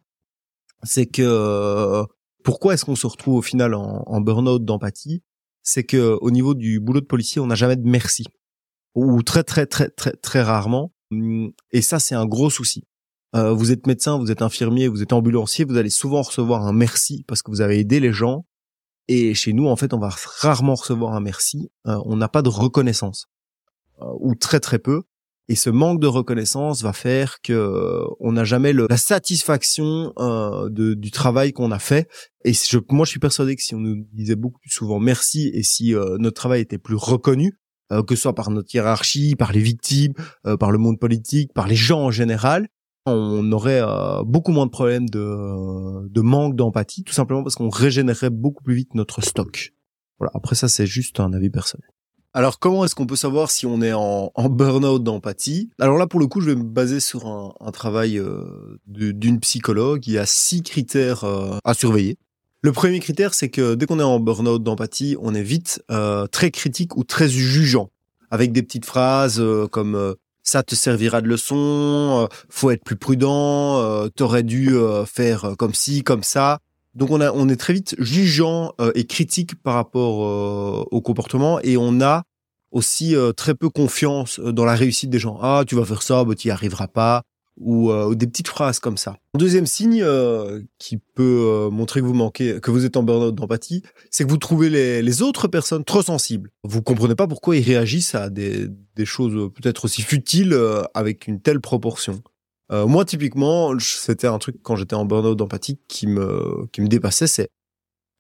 c'est 0.84 1.06
que 1.06 2.04
pourquoi 2.44 2.74
est-ce 2.74 2.86
qu'on 2.86 2.96
se 2.96 3.08
retrouve 3.08 3.36
au 3.36 3.42
final 3.42 3.74
en, 3.74 4.04
en 4.06 4.22
burn-out 4.22 4.64
d'empathie? 4.66 5.24
C'est 5.62 5.84
que 5.84 6.18
au 6.20 6.30
niveau 6.30 6.56
du 6.56 6.80
boulot 6.82 7.00
de 7.00 7.06
policier, 7.06 7.40
on 7.40 7.48
n'a 7.48 7.56
jamais 7.56 7.78
de 7.78 7.88
merci 7.88 8.26
ou 8.96 9.24
très 9.24 9.44
très 9.44 9.66
très 9.66 9.90
très 9.90 10.12
très 10.14 10.42
rarement. 10.42 10.94
Et 11.72 11.82
ça, 11.82 12.00
c'est 12.00 12.16
un 12.16 12.26
gros 12.26 12.50
souci. 12.50 12.84
Euh, 13.36 13.52
vous 13.52 13.72
êtes 13.72 13.88
médecin, 13.88 14.18
vous 14.18 14.32
êtes 14.32 14.42
infirmier, 14.42 14.88
vous 14.88 15.02
êtes 15.02 15.14
ambulancier, 15.14 15.66
vous 15.66 15.78
allez 15.78 15.90
souvent 15.90 16.22
recevoir 16.22 16.66
un 16.66 16.74
merci 16.74 17.24
parce 17.28 17.42
que 17.42 17.52
vous 17.52 17.62
avez 17.62 17.80
aidé 17.80 18.00
les 18.00 18.14
gens. 18.14 18.46
Et 19.08 19.34
chez 19.34 19.54
nous, 19.54 19.68
en 19.68 19.76
fait, 19.76 19.94
on 19.94 20.00
va 20.00 20.10
rarement 20.40 20.76
recevoir 20.76 21.14
un 21.14 21.20
merci. 21.20 21.70
Euh, 21.88 22.00
on 22.06 22.16
n'a 22.16 22.30
pas 22.30 22.42
de 22.42 22.50
reconnaissance 22.50 23.28
euh, 24.02 24.08
ou 24.20 24.36
très 24.36 24.60
très 24.60 24.80
peu. 24.80 25.04
Et 25.50 25.56
ce 25.56 25.70
manque 25.70 26.00
de 26.00 26.08
reconnaissance 26.08 26.82
va 26.82 26.94
faire 26.94 27.42
que 27.42 27.54
euh, 27.54 28.06
on 28.20 28.32
n'a 28.32 28.44
jamais 28.44 28.74
le, 28.74 28.88
la 28.90 28.98
satisfaction 28.98 30.14
euh, 30.18 30.70
de, 30.70 30.94
du 30.94 31.12
travail 31.12 31.52
qu'on 31.52 31.70
a 31.72 31.80
fait. 31.80 32.10
Et 32.44 32.54
je, 32.54 32.80
moi, 32.90 33.06
je 33.06 33.12
suis 33.12 33.20
persuadé 33.20 33.56
que 33.56 33.62
si 33.62 33.76
on 33.76 33.80
nous 33.80 34.06
disait 34.14 34.36
beaucoup 34.36 34.60
plus 34.60 34.72
souvent 34.72 35.00
merci 35.00 35.52
et 35.54 35.64
si 35.64 35.94
notre 36.18 36.36
travail 36.36 36.62
était 36.62 36.78
plus 36.78 36.96
reconnu, 36.96 37.60
que 37.90 38.16
ce 38.16 38.22
soit 38.24 38.34
par 38.34 38.50
notre 38.50 38.74
hiérarchie, 38.74 39.36
par 39.36 39.52
les 39.52 39.60
victimes, 39.60 40.14
par 40.60 40.72
le 40.72 40.78
monde 40.78 41.00
politique, 41.00 41.54
par 41.54 41.68
les 41.68 41.76
gens 41.76 42.02
en 42.02 42.12
général, 42.12 42.68
on 43.06 43.52
aurait 43.52 43.82
beaucoup 44.26 44.52
moins 44.52 44.66
de 44.66 44.72
problèmes 44.72 45.10
de, 45.10 46.22
manque 46.22 46.56
d'empathie, 46.56 47.04
tout 47.04 47.14
simplement 47.14 47.44
parce 47.44 47.56
qu'on 47.56 47.70
régénérerait 47.70 48.30
beaucoup 48.30 48.64
plus 48.64 48.76
vite 48.76 48.96
notre 48.96 49.22
stock. 49.22 49.74
Voilà. 50.20 50.32
Après 50.36 50.56
ça, 50.56 50.68
c'est 50.68 50.86
juste 50.86 51.20
un 51.20 51.34
avis 51.34 51.50
personnel. 51.50 51.88
Alors 52.36 52.58
comment 52.58 52.84
est-ce 52.84 52.96
qu'on 52.96 53.06
peut 53.06 53.16
savoir 53.16 53.52
si 53.52 53.68
on 53.68 53.80
est 53.84 53.94
en, 53.94 54.32
en 54.34 54.50
burn-out 54.50 55.04
d'empathie? 55.04 55.70
Alors 55.80 56.00
là 56.00 56.08
pour 56.08 56.20
le 56.20 56.26
coup 56.26 56.42
je 56.42 56.50
vais 56.50 56.56
me 56.56 56.64
baser 56.64 57.00
sur 57.00 57.28
un, 57.28 57.72
travail 57.72 58.18
euh, 58.18 58.80
d'une 58.88 59.40
psychologue. 59.40 60.08
Il 60.08 60.14
y 60.14 60.18
a 60.18 60.26
six 60.26 60.64
critères 60.64 61.26
euh, 61.26 61.58
à 61.64 61.76
surveiller. 61.76 62.18
Le 62.62 62.72
premier 62.72 63.00
critère 63.00 63.36
c'est 63.36 63.50
que 63.50 63.76
dès 63.76 63.86
qu'on 63.86 64.00
est 64.00 64.04
en 64.04 64.20
burn-out 64.20 64.64
d'empathie, 64.64 65.16
on 65.22 65.36
est 65.36 65.44
vite 65.44 65.84
euh, 65.92 66.26
très 66.26 66.50
critique 66.50 66.98
ou 66.98 67.04
très 67.04 67.30
jugeant. 67.30 67.92
avec 68.32 68.52
des 68.52 68.64
petites 68.64 68.86
phrases 68.86 69.44
comme 69.70 70.16
ça 70.44 70.64
te 70.64 70.76
servira 70.76 71.22
de 71.22 71.28
leçon, 71.28 72.28
faut 72.50 72.72
être 72.72 72.84
plus 72.84 72.96
prudent, 72.96 74.08
t'aurais 74.16 74.44
dû 74.44 74.76
faire 75.06 75.56
comme 75.58 75.74
ci, 75.74 76.04
comme 76.04 76.24
ça. 76.24 76.60
Donc 76.96 77.10
on, 77.10 77.22
a, 77.22 77.32
on 77.32 77.50
est 77.50 77.56
très 77.56 77.74
vite 77.74 77.96
jugeant 77.98 78.74
et 78.94 79.06
critique 79.06 79.56
par 79.62 79.74
rapport 79.76 80.88
au 80.92 81.02
comportement 81.02 81.60
et 81.62 81.78
on 81.78 82.02
a 82.02 82.24
aussi 82.72 83.16
très 83.38 83.56
peu 83.56 83.70
confiance 83.70 84.40
dans 84.40 84.66
la 84.66 84.76
réussite 84.76 85.10
des 85.10 85.20
gens. 85.20 85.40
Ah, 85.42 85.64
tu 85.66 85.76
vas 85.76 85.86
faire 85.86 86.02
ça, 86.02 86.24
bah, 86.24 86.36
tu 86.36 86.50
n'y 86.50 86.52
arriveras 86.52 86.88
pas 86.88 87.24
ou, 87.58 87.92
euh, 87.92 88.08
ou, 88.08 88.16
des 88.16 88.28
petites 88.28 88.48
phrases 88.48 88.80
comme 88.80 88.98
ça. 88.98 89.18
Deuxième 89.38 89.66
signe 89.66 90.02
euh, 90.02 90.62
qui 90.80 90.98
peut 90.98 91.46
euh, 91.48 91.70
montrer 91.70 92.02
que 92.02 92.06
vous 92.06 92.14
manquez, 92.14 92.60
que 92.60 92.72
vous 92.72 92.86
êtes 92.86 92.98
en 92.98 93.04
burn-out 93.04 93.36
d'empathie, 93.36 93.84
c'est 94.10 94.24
que 94.24 94.30
vous 94.30 94.38
trouvez 94.38 94.70
les, 94.70 95.22
autres 95.22 95.48
personnes 95.48 95.84
trop 95.84 96.02
sensibles. 96.02 96.50
Vous 96.64 96.82
comprenez 96.82 97.16
pas 97.16 97.28
pourquoi 97.28 97.56
ils 97.56 97.64
réagissent 97.64 98.16
à 98.16 98.30
des, 98.30 98.70
choses 99.06 99.52
peut-être 99.54 99.86
aussi 99.86 100.02
futiles 100.02 100.58
avec 100.94 101.28
une 101.28 101.40
telle 101.40 101.60
proportion. 101.60 102.22
moi, 102.72 103.06
typiquement, 103.06 103.78
c'était 103.80 104.28
un 104.28 104.40
truc 104.40 104.58
quand 104.64 104.76
j'étais 104.76 104.96
en 104.96 105.06
burn-out 105.06 105.38
d'empathie 105.38 105.80
qui 105.88 106.08
me 106.08 106.68
qui 106.72 106.82
me 106.82 106.88
dépassait, 106.88 107.28
c'est 107.28 107.50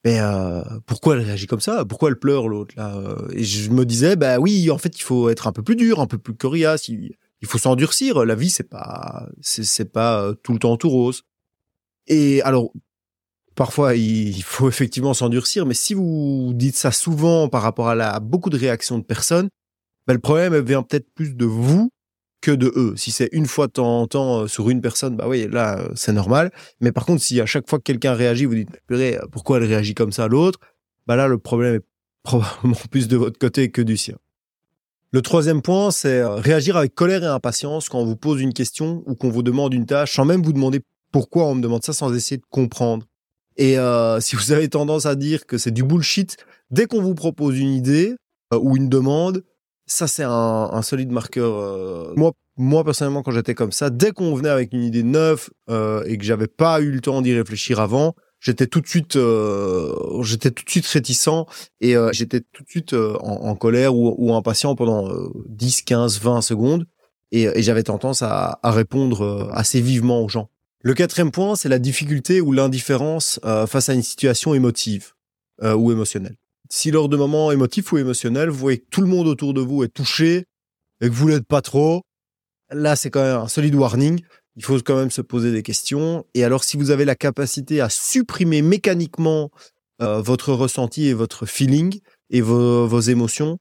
mais 0.05 0.19
pourquoi 0.85 1.15
elle 1.15 1.21
réagit 1.21 1.47
comme 1.47 1.61
ça? 1.61 1.85
Pourquoi 1.85 2.09
elle 2.09 2.19
pleure 2.19 2.49
l'autre 2.49 2.73
là? 2.75 3.15
Et 3.31 3.43
je 3.43 3.71
me 3.71 3.85
disais 3.85 4.15
bah 4.17 4.37
oui, 4.37 4.69
en 4.69 4.77
fait, 4.77 4.97
il 4.97 5.01
faut 5.01 5.29
être 5.29 5.47
un 5.47 5.53
peu 5.53 5.63
plus 5.63 5.77
dur, 5.77 5.99
un 5.99 6.07
peu 6.07 6.17
plus 6.17 6.35
coriace 6.35 6.89
faut 7.47 7.57
s'endurcir. 7.57 8.25
La 8.25 8.35
vie, 8.35 8.49
c'est 8.49 8.69
pas, 8.69 9.27
c'est 9.41 9.91
pas 9.91 10.23
euh, 10.23 10.33
tout 10.33 10.53
le 10.53 10.59
temps 10.59 10.77
tout 10.77 10.89
rose. 10.89 11.23
Et 12.07 12.41
alors, 12.43 12.71
parfois, 13.55 13.95
il 13.95 14.41
faut 14.43 14.69
effectivement 14.69 15.13
s'endurcir, 15.13 15.65
mais 15.65 15.73
si 15.73 15.93
vous 15.93 16.51
dites 16.55 16.75
ça 16.75 16.91
souvent 16.91 17.49
par 17.49 17.61
rapport 17.61 17.89
à, 17.89 17.95
la, 17.95 18.19
beaucoup 18.19 18.49
de 18.49 18.57
réactions 18.57 18.97
de 18.97 19.03
personnes, 19.03 19.49
ben, 20.07 20.13
le 20.13 20.19
problème 20.19 20.57
vient 20.59 20.83
peut-être 20.83 21.07
plus 21.13 21.35
de 21.35 21.45
vous 21.45 21.89
que 22.41 22.51
de 22.51 22.73
eux. 22.75 22.93
Si 22.97 23.11
c'est 23.11 23.29
une 23.31 23.45
fois 23.45 23.67
de 23.67 23.73
temps 23.73 24.01
en 24.01 24.07
temps 24.07 24.41
euh, 24.41 24.47
sur 24.47 24.69
une 24.69 24.81
personne, 24.81 25.15
bah 25.15 25.27
oui, 25.27 25.47
là, 25.49 25.79
euh, 25.79 25.89
c'est 25.95 26.13
normal. 26.13 26.51
Mais 26.81 26.91
par 26.91 27.05
contre, 27.05 27.21
si 27.21 27.39
à 27.39 27.45
chaque 27.45 27.69
fois 27.69 27.79
que 27.79 27.83
quelqu'un 27.83 28.13
réagit, 28.13 28.45
vous 28.45 28.55
dites, 28.55 28.69
purée, 28.87 29.17
pourquoi 29.31 29.57
elle 29.57 29.65
réagit 29.65 29.95
comme 29.95 30.11
ça 30.11 30.25
à 30.25 30.27
l'autre, 30.27 30.59
bah 31.07 31.15
là, 31.15 31.27
le 31.27 31.37
problème 31.37 31.75
est 31.75 31.85
probablement 32.23 32.75
plus 32.91 33.07
de 33.07 33.17
votre 33.17 33.39
côté 33.39 33.71
que 33.71 33.81
du 33.81 33.97
sien. 33.97 34.17
Le 35.13 35.21
troisième 35.21 35.61
point, 35.61 35.91
c'est 35.91 36.21
euh, 36.21 36.37
réagir 36.37 36.75
avec 36.75 36.95
colère 36.95 37.21
et 37.23 37.27
impatience 37.27 37.87
quand 37.87 37.99
on 37.99 38.05
vous 38.05 38.15
pose 38.15 38.41
une 38.41 38.51
question 38.51 39.03
ou 39.05 39.13
qu'on 39.13 39.29
vous 39.29 39.43
demande 39.43 39.71
une 39.71 39.85
tâche, 39.85 40.15
sans 40.15 40.25
même 40.25 40.41
vous 40.41 40.53
demander 40.53 40.81
pourquoi 41.11 41.45
on 41.45 41.53
me 41.53 41.61
demande 41.61 41.83
ça, 41.83 41.93
sans 41.93 42.11
essayer 42.15 42.37
de 42.37 42.45
comprendre. 42.49 43.05
Et 43.55 43.77
euh, 43.77 44.19
si 44.21 44.35
vous 44.35 44.51
avez 44.51 44.67
tendance 44.69 45.05
à 45.05 45.13
dire 45.13 45.45
que 45.45 45.59
c'est 45.59 45.69
du 45.69 45.83
bullshit, 45.83 46.37
dès 46.71 46.87
qu'on 46.87 47.03
vous 47.03 47.13
propose 47.13 47.59
une 47.59 47.73
idée 47.73 48.15
euh, 48.55 48.57
ou 48.59 48.75
une 48.75 48.89
demande, 48.89 49.43
ça 49.85 50.07
c'est 50.07 50.23
un, 50.25 50.81
solide 50.81 51.11
marqueur. 51.11 52.15
moi, 52.15 52.31
moi 52.57 52.83
personnellement, 52.83 53.21
quand 53.21 53.31
j'étais 53.31 53.53
comme 53.53 53.71
ça, 53.71 53.91
dès 53.91 54.13
qu'on 54.13 54.33
venait 54.33 54.49
avec 54.49 54.73
une 54.73 54.81
idée 54.81 55.03
neuve 55.03 55.49
et 55.69 56.17
que 56.17 56.23
j'avais 56.23 56.47
pas 56.47 56.79
eu 56.79 56.89
le 56.89 57.01
temps 57.01 57.21
d'y 57.21 57.35
réfléchir 57.35 57.81
avant, 57.81 58.15
j'étais 58.43 58.67
tout 58.67 58.81
de 58.81 58.87
suite 58.87 59.15
euh, 59.15 60.21
j'étais 60.21 60.51
tout 60.51 60.63
de 60.65 60.69
suite 60.69 60.85
réticent 60.85 61.47
et 61.81 61.95
euh, 61.95 62.11
j'étais 62.11 62.41
tout 62.41 62.63
de 62.63 62.69
suite 62.69 62.93
euh, 62.93 63.17
en, 63.21 63.55
colère 63.55 63.95
ou, 63.95 64.13
ou, 64.17 64.35
impatient 64.35 64.75
pendant 64.75 65.09
10 65.47 65.83
15 65.83 66.19
20 66.19 66.41
secondes 66.41 66.85
et, 67.31 67.43
et 67.43 67.63
j'avais 67.63 67.83
tendance 67.83 68.21
à, 68.21 68.59
à, 68.61 68.71
répondre 68.71 69.49
assez 69.53 69.81
vivement 69.81 70.21
aux 70.21 70.29
gens. 70.29 70.49
Le 70.81 70.93
quatrième 70.93 71.31
point 71.31 71.55
c'est 71.55 71.69
la 71.69 71.79
difficulté 71.79 72.41
ou 72.41 72.51
l'indifférence 72.51 73.39
face 73.67 73.89
à 73.89 73.93
une 73.93 74.03
situation 74.03 74.53
émotive 74.53 75.13
ou 75.63 75.91
émotionnelle. 75.91 76.35
Si 76.69 76.91
lors 76.91 77.07
de 77.07 77.15
moments 77.15 77.51
émotifs 77.51 77.93
ou 77.93 77.97
émotionnels 77.97 78.49
vous 78.49 78.57
voyez 78.57 78.79
que 78.79 78.87
tout 78.91 79.01
le 79.01 79.07
monde 79.07 79.27
autour 79.27 79.53
de 79.53 79.61
vous 79.61 79.83
est 79.83 79.93
touché 79.93 80.45
et 81.01 81.07
que 81.07 81.13
vous 81.13 81.29
l'êtes 81.29 81.47
pas 81.47 81.61
trop 81.61 82.03
là 82.71 82.97
c'est 82.97 83.09
quand 83.09 83.23
même 83.23 83.37
un 83.37 83.47
solide 83.47 83.75
warning 83.75 84.21
il 84.55 84.63
faut 84.63 84.77
quand 84.79 84.95
même 84.95 85.11
se 85.11 85.21
poser 85.21 85.51
des 85.51 85.63
questions. 85.63 86.25
Et 86.33 86.43
alors, 86.43 86.63
si 86.63 86.77
vous 86.77 86.91
avez 86.91 87.05
la 87.05 87.15
capacité 87.15 87.81
à 87.81 87.89
supprimer 87.89 88.61
mécaniquement 88.61 89.49
euh, 90.01 90.21
votre 90.21 90.53
ressenti 90.53 91.07
et 91.07 91.13
votre 91.13 91.45
feeling 91.45 91.99
et 92.29 92.41
vos, 92.41 92.87
vos 92.87 92.99
émotions, 92.99 93.57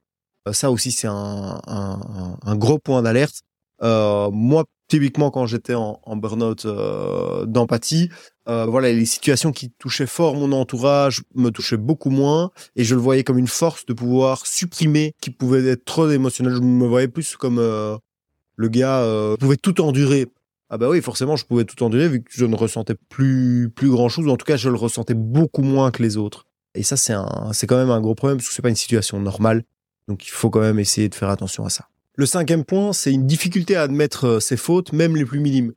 euh, 0.47 0.53
ça 0.53 0.71
aussi, 0.71 0.91
c'est 0.91 1.07
un, 1.07 1.61
un, 1.67 2.37
un, 2.41 2.55
gros 2.55 2.79
point 2.79 3.01
d'alerte. 3.01 3.41
Euh, 3.81 4.29
moi, 4.31 4.65
typiquement, 4.87 5.31
quand 5.31 5.45
j'étais 5.45 5.73
en, 5.73 5.99
en 6.03 6.15
burn-out 6.15 6.65
euh, 6.65 7.45
d'empathie, 7.45 8.09
euh, 8.47 8.65
voilà, 8.65 8.91
les 8.91 9.05
situations 9.05 9.51
qui 9.51 9.71
touchaient 9.71 10.05
fort 10.07 10.35
mon 10.35 10.51
entourage 10.51 11.21
me 11.33 11.49
touchaient 11.49 11.77
beaucoup 11.77 12.09
moins 12.09 12.51
et 12.75 12.83
je 12.83 12.93
le 12.93 13.01
voyais 13.01 13.23
comme 13.23 13.37
une 13.37 13.47
force 13.47 13.85
de 13.85 13.93
pouvoir 13.93 14.45
supprimer 14.45 15.13
qui 15.21 15.31
pouvait 15.31 15.65
être 15.65 15.85
trop 15.85 16.09
émotionnel. 16.09 16.53
Je 16.53 16.59
me 16.59 16.85
voyais 16.85 17.07
plus 17.07 17.37
comme 17.37 17.57
le 17.57 18.67
gars 18.67 19.35
pouvait 19.39 19.55
tout 19.55 19.79
endurer 19.81 20.27
ah 20.73 20.77
bah 20.79 20.89
oui, 20.89 21.03
forcément, 21.03 21.35
je 21.35 21.45
pouvais 21.45 21.65
tout 21.65 21.83
endurer 21.83 22.09
vu 22.09 22.23
que 22.23 22.31
je 22.31 22.45
ne 22.45 22.55
ressentais 22.55 22.95
plus 22.95 23.69
plus 23.69 23.91
grand 23.91 24.09
chose, 24.09 24.27
en 24.27 24.37
tout 24.37 24.45
cas, 24.45 24.57
je 24.57 24.69
le 24.69 24.75
ressentais 24.75 25.13
beaucoup 25.13 25.61
moins 25.61 25.91
que 25.91 26.01
les 26.01 26.17
autres. 26.17 26.47
Et 26.73 26.81
ça, 26.81 26.97
c'est 26.97 27.13
un, 27.13 27.51
c'est 27.53 27.67
quand 27.67 27.77
même 27.77 27.91
un 27.91 28.01
gros 28.01 28.15
problème 28.15 28.39
parce 28.39 28.49
que 28.49 28.55
c'est 28.55 28.63
pas 28.63 28.69
une 28.69 28.75
situation 28.75 29.19
normale. 29.19 29.65
Donc, 30.07 30.25
il 30.25 30.31
faut 30.31 30.49
quand 30.49 30.61
même 30.61 30.79
essayer 30.79 31.09
de 31.09 31.13
faire 31.13 31.29
attention 31.29 31.63
à 31.63 31.69
ça. 31.69 31.89
Le 32.15 32.25
cinquième 32.25 32.65
point, 32.65 32.91
c'est 32.91 33.13
une 33.13 33.27
difficulté 33.27 33.75
à 33.75 33.83
admettre 33.83 34.25
euh, 34.25 34.39
ses 34.39 34.57
fautes, 34.57 34.93
même 34.93 35.15
les 35.15 35.25
plus 35.25 35.39
minimes. 35.39 35.73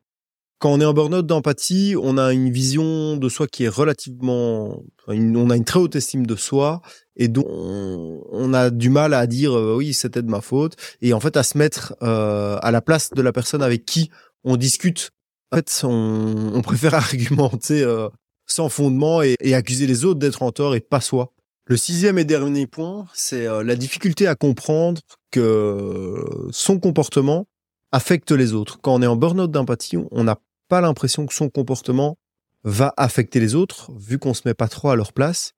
Quand 0.59 0.72
on 0.72 0.80
est 0.80 0.87
en 0.87 0.94
burn-out 0.94 1.26
d'empathie, 1.26 1.94
on 2.02 2.16
a 2.16 2.32
une 2.32 2.50
vision 2.50 3.18
de 3.18 3.28
soi 3.28 3.46
qui 3.46 3.64
est 3.64 3.68
relativement, 3.68 4.82
on 5.06 5.50
a 5.50 5.56
une 5.56 5.64
très 5.66 5.78
haute 5.78 5.94
estime 5.96 6.26
de 6.26 6.37
soi 6.37 6.80
et 7.14 7.28
donc 7.28 7.44
on, 7.46 8.54
a 8.54 8.70
du 8.70 8.88
mal 8.88 9.12
à 9.12 9.26
dire 9.26 9.52
euh, 9.52 9.76
oui 9.76 9.92
c'était 9.92 10.22
de 10.22 10.30
ma 10.30 10.40
faute 10.40 10.76
et 11.02 11.12
en 11.12 11.20
fait 11.20 11.37
à 11.37 11.42
se 11.42 11.59
mettre 11.59 11.94
euh, 12.02 12.59
à 12.62 12.70
la 12.70 12.80
place 12.80 13.11
de 13.11 13.20
la 13.20 13.32
personne 13.32 13.62
avec 13.62 13.85
qui 13.85 14.11
on 14.46 14.56
discute. 14.56 15.11
En 15.52 15.56
fait, 15.56 15.82
on, 15.85 16.62
préfère 16.62 16.94
argumenter 16.94 17.82
euh, 17.82 18.09
sans 18.46 18.70
fondement 18.70 19.20
et, 19.22 19.37
accuser 19.52 19.87
les 19.87 20.04
autres 20.04 20.20
d'être 20.20 20.42
en 20.42 20.52
tort 20.52 20.74
et 20.74 20.80
pas 20.80 21.02
soi. 21.02 21.32
Le 21.66 21.76
sixième 21.76 22.16
et 22.18 22.24
dernier 22.24 22.66
point, 22.66 23.06
c'est 23.12 23.46
euh, 23.46 23.62
la 23.62 23.74
difficulté 23.74 24.26
à 24.28 24.37
comprendre 24.37 25.00
que 25.32 26.24
son 26.50 26.78
comportement 26.78 27.46
affecte 27.92 28.30
les 28.30 28.54
autres. 28.54 28.78
Quand 28.80 28.94
on 28.94 29.02
est 29.02 29.06
en 29.06 29.16
burn-out 29.16 29.50
d'empathie, 29.50 29.98
on 30.11 30.24
n'a 30.24 30.38
pas 30.68 30.80
l'impression 30.80 31.26
que 31.26 31.35
son 31.35 31.48
comportement 31.48 32.16
va 32.62 32.94
affecter 32.96 33.40
les 33.40 33.54
autres, 33.54 33.92
vu 33.96 34.18
qu'on 34.18 34.35
se 34.35 34.42
met 34.44 34.54
pas 34.54 34.68
trop 34.68 34.90
à 34.90 34.96
leur 34.96 35.12
place. 35.12 35.52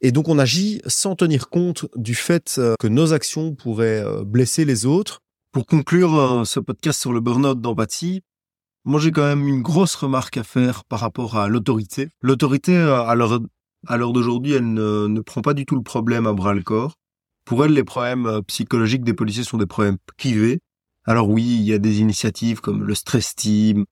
Et 0.00 0.12
donc 0.12 0.28
on 0.28 0.38
agit 0.38 0.82
sans 0.86 1.14
tenir 1.14 1.48
compte 1.48 1.86
du 1.96 2.14
fait 2.14 2.56
euh, 2.58 2.74
que 2.78 2.88
nos 2.88 3.14
actions 3.14 3.54
pourraient 3.54 4.04
blesser 4.24 4.66
les 4.66 4.84
autres. 4.84 5.20
Pour 5.50 5.66
conclure 5.66 6.42
ce 6.44 6.58
podcast 6.58 7.00
sur 7.00 7.12
le 7.12 7.20
burn-out 7.20 7.60
d'empathie, 7.60 8.22
moi, 8.84 9.00
j'ai 9.00 9.12
quand 9.12 9.22
même 9.22 9.48
une 9.48 9.62
grosse 9.62 9.94
remarque 9.94 10.36
à 10.36 10.44
faire 10.44 10.84
par 10.84 11.00
rapport 11.00 11.38
à 11.38 11.48
l'autorité. 11.48 12.10
L'autorité, 12.20 12.76
euh, 12.76 13.02
à 13.02 13.14
l'heure, 13.14 14.12
d'aujourd'hui, 14.12 14.52
elle 14.52 14.74
ne, 14.74 15.20
prend 15.20 15.40
pas 15.40 15.54
du 15.54 15.64
tout 15.64 15.74
le 15.74 15.82
problème 15.82 16.26
à 16.26 16.34
bras 16.34 16.52
le 16.52 16.62
corps. 16.62 16.94
Pour 17.46 17.64
elle, 17.64 17.72
les 17.72 17.84
problèmes 17.84 18.26
euh, 18.26 18.42
psychologiques 18.42 19.04
des 19.04 19.14
policiers 19.14 19.44
sont 19.44 19.56
des 19.56 19.66
problèmes 19.66 19.96
privés. 20.18 20.60
Alors 21.06 21.30
oui, 21.30 21.44
il 21.44 21.62
y 21.62 21.72
a 21.72 21.78
des 21.78 22.00
initiatives 22.00 22.60
comme 22.60 22.84
le 22.84 22.94
stress 22.94 23.34
team 23.34 23.86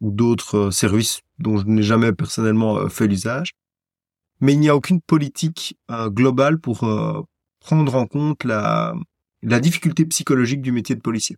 ou 0.00 0.10
d'autres 0.10 0.56
euh, 0.56 0.70
services 0.72 1.20
dont 1.38 1.58
je 1.58 1.66
n'ai 1.66 1.82
jamais 1.82 2.12
personnellement 2.12 2.88
fait 2.88 3.06
l'usage. 3.06 3.52
Mais 4.40 4.52
il 4.52 4.60
n'y 4.60 4.68
a 4.68 4.76
aucune 4.76 5.00
politique 5.00 5.78
globale 6.08 6.60
pour 6.60 6.80
prendre 7.60 7.94
en 7.94 8.06
compte 8.06 8.44
la 8.44 8.94
difficulté 9.60 10.04
psychologique 10.06 10.60
du 10.60 10.70
métier 10.70 10.94
de 10.94 11.00
policier. 11.00 11.36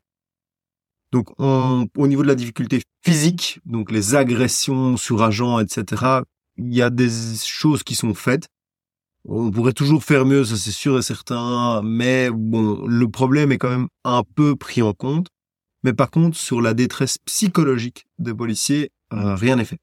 Donc, 1.16 1.30
au 1.38 2.06
niveau 2.06 2.22
de 2.22 2.28
la 2.28 2.34
difficulté 2.34 2.82
physique, 3.02 3.60
donc 3.64 3.90
les 3.90 4.14
agressions 4.14 4.98
sur 4.98 5.22
agents, 5.22 5.58
etc., 5.58 6.20
il 6.58 6.74
y 6.74 6.82
a 6.82 6.90
des 6.90 7.08
choses 7.42 7.82
qui 7.82 7.94
sont 7.94 8.12
faites. 8.12 8.48
On 9.24 9.50
pourrait 9.50 9.72
toujours 9.72 10.04
faire 10.04 10.26
mieux, 10.26 10.44
ça 10.44 10.56
c'est 10.56 10.72
sûr 10.72 10.98
et 10.98 11.02
certain, 11.02 11.80
mais 11.82 12.28
bon, 12.30 12.86
le 12.86 13.08
problème 13.08 13.50
est 13.50 13.56
quand 13.56 13.70
même 13.70 13.88
un 14.04 14.24
peu 14.34 14.56
pris 14.56 14.82
en 14.82 14.92
compte. 14.92 15.28
Mais 15.84 15.94
par 15.94 16.10
contre, 16.10 16.36
sur 16.36 16.60
la 16.60 16.74
détresse 16.74 17.16
psychologique 17.24 18.06
des 18.18 18.34
policiers, 18.34 18.90
euh, 19.14 19.36
rien 19.36 19.56
n'est 19.56 19.64
fait. 19.64 19.80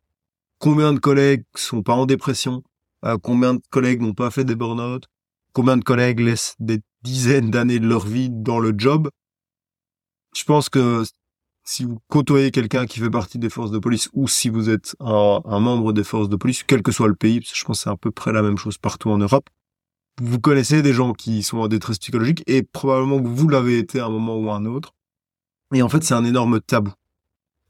Combien 0.59 0.93
de 0.93 0.99
collègues 0.99 1.45
sont 1.55 1.81
pas 1.81 1.93
en 1.93 2.05
dépression 2.05 2.61
euh, 3.05 3.17
Combien 3.17 3.55
de 3.55 3.61
collègues 3.71 4.01
n'ont 4.01 4.13
pas 4.13 4.29
fait 4.29 4.45
des 4.45 4.55
burn-out 4.55 5.07
Combien 5.51 5.77
de 5.77 5.83
collègues 5.83 6.19
laissent 6.19 6.53
des 6.59 6.79
dizaines 7.01 7.49
d'années 7.49 7.79
de 7.79 7.87
leur 7.87 8.05
vie 8.05 8.29
dans 8.29 8.59
le 8.59 8.75
job? 8.77 9.09
Je 10.35 10.43
pense 10.43 10.69
que 10.69 11.03
si 11.63 11.85
vous 11.85 11.99
côtoyez 12.09 12.51
quelqu'un 12.51 12.85
qui 12.85 12.99
fait 12.99 13.09
partie 13.09 13.39
des 13.39 13.49
forces 13.49 13.71
de 13.71 13.79
police 13.79 14.09
ou 14.13 14.27
si 14.27 14.49
vous 14.49 14.69
êtes 14.69 14.95
un, 14.99 15.59
membre 15.59 15.93
des 15.93 16.03
forces 16.03 16.29
de 16.29 16.35
police, 16.35 16.63
quel 16.63 16.81
que 16.81 16.91
soit 16.91 17.07
le 17.07 17.15
pays, 17.15 17.39
parce 17.39 17.51
que 17.51 17.57
je 17.57 17.63
pense 17.63 17.79
que 17.79 17.83
c'est 17.83 17.89
à 17.89 17.97
peu 17.97 18.11
près 18.11 18.33
la 18.33 18.41
même 18.41 18.57
chose 18.57 18.77
partout 18.77 19.09
en 19.09 19.17
Europe, 19.17 19.49
vous 20.21 20.39
connaissez 20.39 20.81
des 20.81 20.93
gens 20.93 21.13
qui 21.13 21.41
sont 21.41 21.57
en 21.57 21.67
détresse 21.67 21.97
psychologique 21.97 22.43
et 22.47 22.63
probablement 22.63 23.21
que 23.21 23.27
vous 23.27 23.47
l'avez 23.47 23.79
été 23.79 23.99
à 23.99 24.05
un 24.05 24.09
moment 24.09 24.37
ou 24.37 24.49
à 24.49 24.55
un 24.55 24.65
autre. 24.65 24.93
Et 25.73 25.81
en 25.81 25.89
fait, 25.89 26.03
c'est 26.03 26.13
un 26.13 26.25
énorme 26.25 26.61
tabou. 26.61 26.91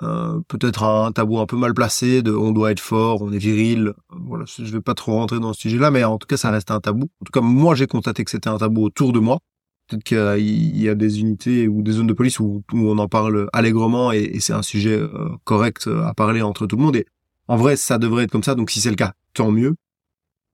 Euh, 0.01 0.41
peut-être 0.49 0.83
un 0.83 1.11
tabou 1.13 1.39
un 1.39 1.45
peu 1.45 1.55
mal 1.55 1.73
placé 1.73 2.21
de 2.21 2.33
on 2.33 2.51
doit 2.51 2.71
être 2.71 2.81
fort, 2.81 3.21
on 3.21 3.31
est 3.31 3.37
viril. 3.37 3.93
Voilà, 4.09 4.43
je 4.45 4.63
vais 4.63 4.81
pas 4.81 4.95
trop 4.95 5.13
rentrer 5.13 5.39
dans 5.39 5.53
ce 5.53 5.61
sujet-là, 5.61 5.91
mais 5.91 6.03
en 6.03 6.17
tout 6.17 6.27
cas, 6.27 6.35
ça 6.35 6.51
reste 6.51 6.71
un 6.71 6.81
tabou. 6.81 7.09
En 7.21 7.25
tout 7.25 7.31
cas, 7.31 7.41
moi, 7.41 7.75
j'ai 7.75 7.87
constaté 7.87 8.25
que 8.25 8.31
c'était 8.31 8.49
un 8.49 8.57
tabou 8.57 8.83
autour 8.83 9.13
de 9.13 9.19
moi 9.19 9.39
Peut-être 9.87 10.03
qu'il 10.03 10.77
y 10.77 10.89
a 10.89 10.95
des 10.95 11.19
unités 11.19 11.67
ou 11.67 11.81
des 11.81 11.91
zones 11.91 12.07
de 12.07 12.13
police 12.13 12.39
où, 12.39 12.63
on 12.73 12.97
en 12.97 13.07
parle 13.07 13.49
allègrement 13.53 14.11
et, 14.11 14.39
c'est 14.39 14.53
un 14.53 14.61
sujet 14.61 15.01
correct 15.43 15.87
à 15.87 16.13
parler 16.13 16.41
entre 16.41 16.67
tout 16.67 16.77
le 16.77 16.83
monde. 16.83 16.95
Et 16.95 17.05
en 17.47 17.57
vrai, 17.57 17.75
ça 17.75 17.97
devrait 17.97 18.23
être 18.23 18.31
comme 18.31 18.43
ça. 18.43 18.55
Donc 18.55 18.71
si 18.71 18.79
c'est 18.79 18.89
le 18.89 18.95
cas, 18.95 19.13
tant 19.33 19.51
mieux. 19.51 19.75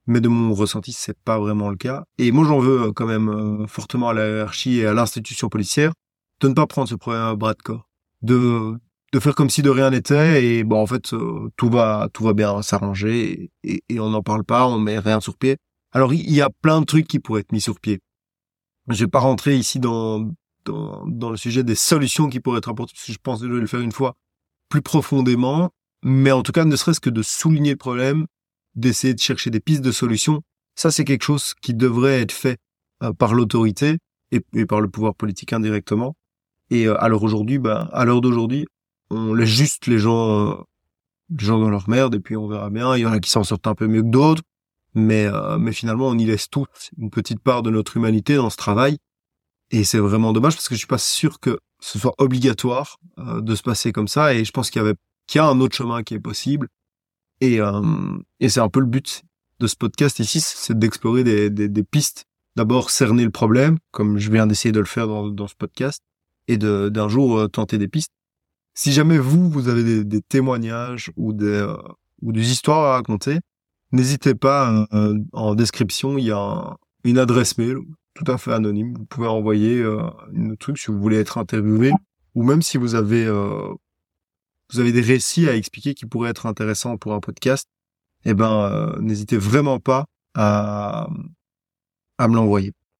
Mais 0.07 0.21
de 0.21 0.27
mon 0.27 0.55
ressenti, 0.55 0.91
c'est 0.91 1.17
pas 1.17 1.37
vraiment 1.37 1.69
le 1.69 1.75
cas. 1.75 2.05
Et 2.17 2.31
moi, 2.31 2.43
j'en 2.43 2.57
veux 2.59 2.91
quand 2.91 3.05
même 3.05 3.65
fortement 3.67 4.09
à 4.09 4.13
la 4.13 4.27
hiérarchie 4.27 4.79
et 4.79 4.87
à 4.87 4.93
l'institution 4.93 5.49
policière 5.49 5.93
de 6.39 6.47
ne 6.47 6.53
pas 6.53 6.67
prendre 6.67 6.87
ce 6.87 6.95
à 7.11 7.35
bras 7.35 7.53
de 7.53 7.61
corps, 7.61 7.89
de 8.21 8.75
de 9.11 9.19
faire 9.19 9.33
comme 9.33 9.49
si 9.49 9.63
de 9.63 9.71
rien 9.71 9.89
n'était 9.89 10.43
et 10.45 10.63
bon 10.63 10.81
en 10.81 10.85
fait 10.85 11.15
tout 11.57 11.69
va 11.69 12.09
tout 12.13 12.23
va 12.23 12.33
bien 12.33 12.61
s'arranger 12.61 13.51
et, 13.63 13.83
et, 13.89 13.99
on 13.99 14.11
n'en 14.11 14.21
parle 14.21 14.43
pas, 14.43 14.67
on 14.67 14.79
met 14.79 14.99
rien 14.99 15.19
sur 15.19 15.35
pied. 15.37 15.57
Alors 15.91 16.13
il 16.13 16.31
y 16.31 16.41
a 16.41 16.49
plein 16.61 16.81
de 16.81 16.85
trucs 16.85 17.07
qui 17.07 17.19
pourraient 17.19 17.41
être 17.41 17.51
mis 17.51 17.61
sur 17.61 17.79
pied. 17.79 17.99
Je 18.89 19.03
vais 19.03 19.09
pas 19.09 19.19
rentrer 19.19 19.55
ici 19.55 19.79
dans 19.79 20.31
dans, 20.65 21.05
dans 21.07 21.29
le 21.29 21.37
sujet 21.37 21.63
des 21.63 21.75
solutions 21.75 22.27
qui 22.29 22.39
pourraient 22.39 22.57
être 22.57 22.69
apportées 22.69 22.93
parce 22.93 23.05
que 23.05 23.13
je 23.13 23.19
pense 23.21 23.41
que 23.41 23.47
je 23.47 23.53
vais 23.53 23.61
le 23.61 23.67
faire 23.67 23.79
une 23.79 23.91
fois 23.91 24.15
plus 24.69 24.81
profondément, 24.81 25.71
mais 26.03 26.31
en 26.31 26.43
tout 26.43 26.51
cas 26.51 26.65
ne 26.65 26.75
serait-ce 26.75 26.99
que 26.99 27.09
de 27.09 27.21
souligner 27.21 27.71
le 27.71 27.77
problème, 27.77 28.25
d'essayer 28.75 29.13
de 29.13 29.19
chercher 29.19 29.49
des 29.49 29.59
pistes 29.59 29.81
de 29.81 29.91
solutions, 29.91 30.41
ça 30.75 30.91
c'est 30.91 31.05
quelque 31.05 31.23
chose 31.23 31.53
qui 31.61 31.73
devrait 31.73 32.21
être 32.21 32.31
fait 32.31 32.57
euh, 33.03 33.13
par 33.13 33.33
l'autorité 33.33 33.97
et, 34.31 34.65
par 34.65 34.79
le 34.79 34.89
pouvoir 34.89 35.15
politique 35.15 35.53
indirectement. 35.53 36.15
Et 36.69 36.85
euh, 36.87 37.01
alors 37.01 37.23
aujourd'hui, 37.23 37.57
bah, 37.57 37.89
à 37.93 38.05
l'heure 38.05 38.21
d'aujourd'hui, 38.21 38.67
on 39.09 39.33
laisse 39.33 39.49
juste 39.49 39.87
les 39.87 39.97
gens, 39.97 40.51
euh, 40.51 40.55
les 41.31 41.45
gens 41.45 41.59
dans 41.59 41.69
leur 41.69 41.89
merde 41.89 42.15
et 42.15 42.19
puis 42.19 42.37
on 42.37 42.47
verra 42.47 42.69
bien. 42.69 42.95
Il 42.95 43.01
y 43.01 43.05
en 43.05 43.11
a 43.11 43.19
qui 43.19 43.29
s'en 43.29 43.43
sortent 43.43 43.65
un 43.65 43.75
peu 43.75 43.87
mieux 43.87 44.03
que 44.03 44.09
d'autres, 44.09 44.43
mais 44.95 45.25
euh, 45.25 45.57
mais 45.57 45.71
finalement 45.71 46.07
on 46.07 46.17
y 46.17 46.25
laisse 46.25 46.49
toute 46.49 46.91
une 46.97 47.09
petite 47.09 47.39
part 47.39 47.63
de 47.63 47.69
notre 47.69 47.97
humanité 47.97 48.35
dans 48.35 48.49
ce 48.49 48.57
travail. 48.57 48.97
Et 49.71 49.83
c'est 49.83 49.99
vraiment 49.99 50.33
dommage 50.33 50.55
parce 50.55 50.67
que 50.67 50.75
je 50.75 50.79
suis 50.79 50.87
pas 50.87 50.97
sûr 50.97 51.39
que 51.39 51.59
ce 51.79 51.99
soit 51.99 52.15
obligatoire 52.17 52.97
euh, 53.19 53.41
de 53.41 53.55
se 53.55 53.61
passer 53.61 53.91
comme 53.91 54.07
ça. 54.07 54.33
Et 54.33 54.43
je 54.45 54.51
pense 54.51 54.71
qu'il 54.71 54.81
y 54.81 54.85
avait 54.85 54.95
qu'il 55.27 55.39
y 55.39 55.41
a 55.41 55.47
un 55.47 55.59
autre 55.61 55.75
chemin 55.75 56.01
qui 56.03 56.15
est 56.15 56.19
possible. 56.19 56.67
Et 57.41 57.59
et 58.39 58.49
c'est 58.49 58.59
un 58.59 58.69
peu 58.69 58.81
le 58.81 58.85
but 58.85 59.23
de 59.59 59.67
ce 59.67 59.75
podcast 59.75 60.19
ici, 60.19 60.41
c'est 60.41 60.77
d'explorer 60.77 61.23
des, 61.23 61.49
des, 61.49 61.69
des 61.69 61.83
pistes. 61.83 62.25
D'abord 62.55 62.89
cerner 62.89 63.23
le 63.23 63.29
problème, 63.29 63.77
comme 63.91 64.17
je 64.17 64.31
viens 64.31 64.47
d'essayer 64.47 64.71
de 64.73 64.79
le 64.79 64.85
faire 64.85 65.07
dans, 65.07 65.29
dans 65.29 65.47
ce 65.47 65.55
podcast, 65.55 66.01
et 66.49 66.57
de 66.57 66.89
d'un 66.89 67.07
jour 67.07 67.49
tenter 67.49 67.77
des 67.77 67.87
pistes 67.87 68.11
si 68.79 68.93
jamais 68.93 69.17
vous, 69.17 69.49
vous 69.49 69.67
avez 69.67 70.05
des, 70.05 70.21
témoignages 70.21 71.11
ou 71.17 71.33
des, 71.33 71.45
euh, 71.45 71.75
ou 72.21 72.31
des 72.31 72.49
histoires 72.49 72.85
à 72.85 72.93
raconter, 72.93 73.39
n'hésitez 73.91 74.35
pas, 74.35 74.87
euh, 74.93 75.17
en 75.33 75.55
description, 75.55 76.17
il 76.17 76.25
y 76.25 76.31
a 76.31 76.77
une 77.03 77.17
adresse 77.17 77.57
mail 77.57 77.77
tout 78.13 78.29
à 78.31 78.37
fait 78.37 78.53
anonyme. 78.53 78.93
Vous 78.97 79.05
pouvez 79.05 79.27
envoyer 79.27 79.79
euh, 79.79 80.01
une 80.33 80.57
truc 80.57 80.77
si 80.77 80.87
vous 80.87 80.99
voulez 80.99 81.17
être 81.17 81.37
interviewé 81.37 81.91
ou 82.35 82.43
même 82.43 82.61
si 82.61 82.77
vous 82.77 82.95
avez 82.95 83.27
vous 84.71 84.79
avez 84.79 84.91
des 84.91 85.01
récits 85.01 85.49
à 85.49 85.55
expliquer 85.55 85.95
qui 85.95 86.05
pourraient 86.05 86.29
être 86.29 86.45
intéressants 86.45 86.97
pour 86.97 87.13
un 87.13 87.19
podcast. 87.19 87.67
Eh 88.25 88.33
ben, 88.33 88.95
n'hésitez 88.99 89.37
vraiment 89.37 89.79
pas 89.79 90.05
à, 90.35 91.07
à 92.19 92.27
me 92.27 92.35
l'envoyer. 92.35 92.73